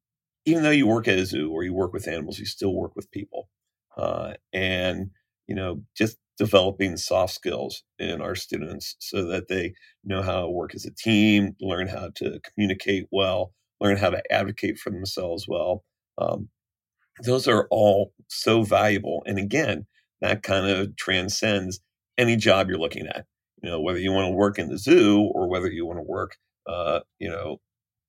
even 0.45 0.63
though 0.63 0.69
you 0.69 0.88
work 0.88 1.07
at 1.07 1.19
a 1.19 1.26
zoo 1.26 1.51
or 1.51 1.63
you 1.63 1.73
work 1.73 1.93
with 1.93 2.07
animals 2.07 2.39
you 2.39 2.45
still 2.45 2.73
work 2.73 2.95
with 2.95 3.11
people. 3.11 3.49
Uh, 3.97 4.34
and 4.51 5.11
you 5.47 5.55
know, 5.55 5.81
just 5.95 6.17
developing 6.37 6.97
soft 6.97 7.33
skills 7.33 7.83
in 7.97 8.21
our 8.21 8.35
students 8.35 8.95
so 8.99 9.25
that 9.25 9.47
they 9.47 9.73
know 10.03 10.21
how 10.21 10.41
to 10.41 10.49
work 10.49 10.75
as 10.75 10.85
a 10.85 10.91
team, 10.91 11.55
learn 11.61 11.87
how 11.87 12.09
to 12.15 12.39
communicate 12.53 13.05
well, 13.11 13.53
learn 13.79 13.97
how 13.97 14.09
to 14.09 14.21
advocate 14.31 14.77
for 14.77 14.89
themselves 14.89 15.47
well. 15.47 15.83
Um, 16.17 16.49
those 17.23 17.47
are 17.47 17.67
all 17.71 18.13
so 18.27 18.63
valuable. 18.63 19.23
And 19.25 19.37
again, 19.37 19.85
that 20.21 20.43
kind 20.43 20.67
of 20.67 20.95
transcends 20.97 21.79
any 22.17 22.35
job 22.35 22.69
you're 22.69 22.77
looking 22.77 23.07
at. 23.07 23.25
You 23.63 23.69
know, 23.69 23.81
whether 23.81 23.99
you 23.99 24.11
want 24.11 24.25
to 24.27 24.35
work 24.35 24.59
in 24.59 24.69
the 24.69 24.77
zoo 24.77 25.21
or 25.33 25.49
whether 25.49 25.71
you 25.71 25.85
want 25.85 25.99
to 25.99 26.03
work, 26.03 26.35
uh, 26.67 26.99
you 27.19 27.29
know, 27.29 27.57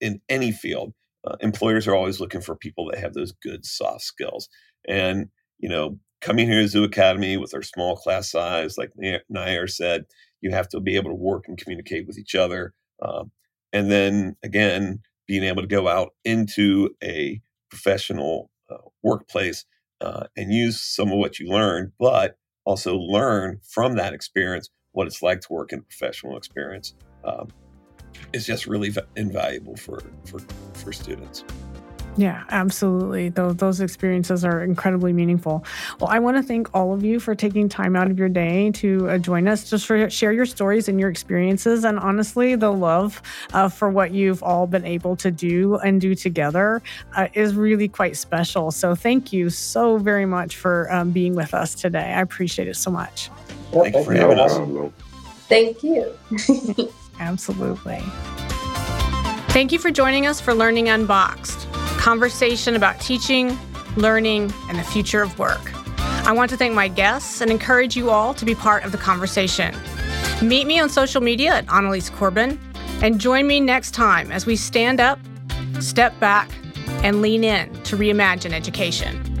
in 0.01 0.21
any 0.29 0.51
field, 0.51 0.93
uh, 1.25 1.35
employers 1.39 1.87
are 1.87 1.95
always 1.95 2.19
looking 2.19 2.41
for 2.41 2.55
people 2.55 2.89
that 2.89 2.99
have 2.99 3.13
those 3.13 3.31
good 3.31 3.65
soft 3.65 4.01
skills. 4.01 4.49
And 4.87 5.27
you 5.59 5.69
know, 5.69 5.97
coming 6.21 6.47
here 6.47 6.61
to 6.61 6.67
Zoo 6.67 6.83
Academy 6.83 7.37
with 7.37 7.53
our 7.53 7.61
small 7.61 7.95
class 7.95 8.31
size, 8.31 8.77
like 8.77 8.91
Nhy'Aire 8.97 9.69
said, 9.69 10.05
you 10.41 10.51
have 10.51 10.67
to 10.69 10.79
be 10.79 10.95
able 10.95 11.11
to 11.11 11.15
work 11.15 11.47
and 11.47 11.57
communicate 11.57 12.07
with 12.07 12.17
each 12.17 12.35
other. 12.35 12.73
Um, 13.01 13.31
and 13.73 13.91
then 13.91 14.35
again, 14.43 14.99
being 15.27 15.43
able 15.43 15.61
to 15.61 15.67
go 15.67 15.87
out 15.87 16.13
into 16.23 16.89
a 17.03 17.41
professional 17.69 18.49
uh, 18.69 18.77
workplace 19.03 19.65
uh, 20.01 20.25
and 20.35 20.53
use 20.53 20.81
some 20.81 21.11
of 21.11 21.17
what 21.17 21.39
you 21.39 21.47
learned, 21.47 21.91
but 21.99 22.37
also 22.65 22.95
learn 22.95 23.59
from 23.63 23.95
that 23.95 24.13
experience 24.13 24.69
what 24.91 25.07
it's 25.07 25.21
like 25.21 25.41
to 25.41 25.53
work 25.53 25.73
in 25.73 25.81
professional 25.81 26.37
experience 26.37 26.93
um, 27.23 27.47
is 28.33 28.45
just 28.45 28.67
really 28.67 28.93
invaluable 29.15 29.75
for, 29.75 30.01
for, 30.25 30.39
for 30.73 30.91
students. 30.91 31.43
Yeah, 32.17 32.43
absolutely. 32.49 33.29
Those, 33.29 33.55
those 33.57 33.79
experiences 33.79 34.43
are 34.43 34.63
incredibly 34.63 35.13
meaningful. 35.13 35.63
Well, 35.99 36.09
I 36.09 36.17
want 36.17 36.35
to 36.37 36.43
thank 36.43 36.73
all 36.73 36.91
of 36.91 37.03
you 37.03 37.19
for 37.19 37.35
taking 37.35 37.69
time 37.69 37.95
out 37.95 38.09
of 38.09 38.17
your 38.17 38.27
day 38.27 38.71
to 38.71 39.09
uh, 39.09 39.17
join 39.19 39.47
us, 39.47 39.69
just 39.69 39.85
for 39.85 40.09
share 40.09 40.33
your 40.33 40.47
stories 40.47 40.89
and 40.89 40.99
your 40.99 41.09
experiences, 41.09 41.83
and 41.83 41.99
honestly, 41.99 42.55
the 42.55 42.73
love 42.73 43.21
uh, 43.53 43.69
for 43.69 43.89
what 43.89 44.11
you've 44.11 44.41
all 44.41 44.65
been 44.65 44.83
able 44.83 45.15
to 45.17 45.29
do 45.29 45.75
and 45.77 46.01
do 46.01 46.15
together 46.15 46.81
uh, 47.15 47.27
is 47.33 47.53
really 47.53 47.87
quite 47.87 48.17
special. 48.17 48.71
So, 48.71 48.95
thank 48.95 49.31
you 49.31 49.51
so 49.51 49.97
very 49.97 50.25
much 50.25 50.57
for 50.57 50.91
um, 50.91 51.11
being 51.11 51.35
with 51.35 51.53
us 51.53 51.75
today. 51.75 52.13
I 52.13 52.21
appreciate 52.21 52.67
it 52.67 52.77
so 52.77 52.89
much. 52.89 53.29
Well, 53.71 53.83
thank 53.83 53.95
you 53.95 54.03
for 54.03 54.13
having 54.13 54.39
us. 54.39 54.91
Thank 55.47 55.83
you. 55.83 56.17
Absolutely. 57.19 58.01
Thank 59.49 59.71
you 59.71 59.79
for 59.79 59.91
joining 59.91 60.25
us 60.25 60.41
for 60.41 60.53
Learning 60.53 60.89
Unboxed 60.89 61.66
conversation 62.07 62.73
about 62.73 62.97
teaching, 63.01 63.59
learning, 63.97 64.43
and 64.69 64.79
the 64.79 64.83
future 64.83 65.21
of 65.21 65.37
work. 65.37 65.73
I 66.25 66.31
want 66.31 66.49
to 66.51 66.55
thank 66.55 66.73
my 66.73 66.87
guests 66.87 67.41
and 67.41 67.51
encourage 67.51 67.97
you 67.97 68.11
all 68.11 68.33
to 68.35 68.45
be 68.45 68.55
part 68.55 68.85
of 68.85 68.93
the 68.93 68.97
conversation. 68.97 69.75
Meet 70.41 70.67
me 70.67 70.79
on 70.79 70.87
social 70.87 71.19
media 71.19 71.55
at 71.55 71.69
Annalise 71.69 72.09
Corbin 72.09 72.57
and 73.01 73.19
join 73.19 73.45
me 73.45 73.59
next 73.59 73.91
time 73.91 74.31
as 74.31 74.45
we 74.45 74.55
stand 74.55 75.01
up, 75.01 75.19
step 75.81 76.17
back, 76.21 76.49
and 77.03 77.21
lean 77.21 77.43
in 77.43 77.73
to 77.83 77.97
reimagine 77.97 78.53
education. 78.53 79.36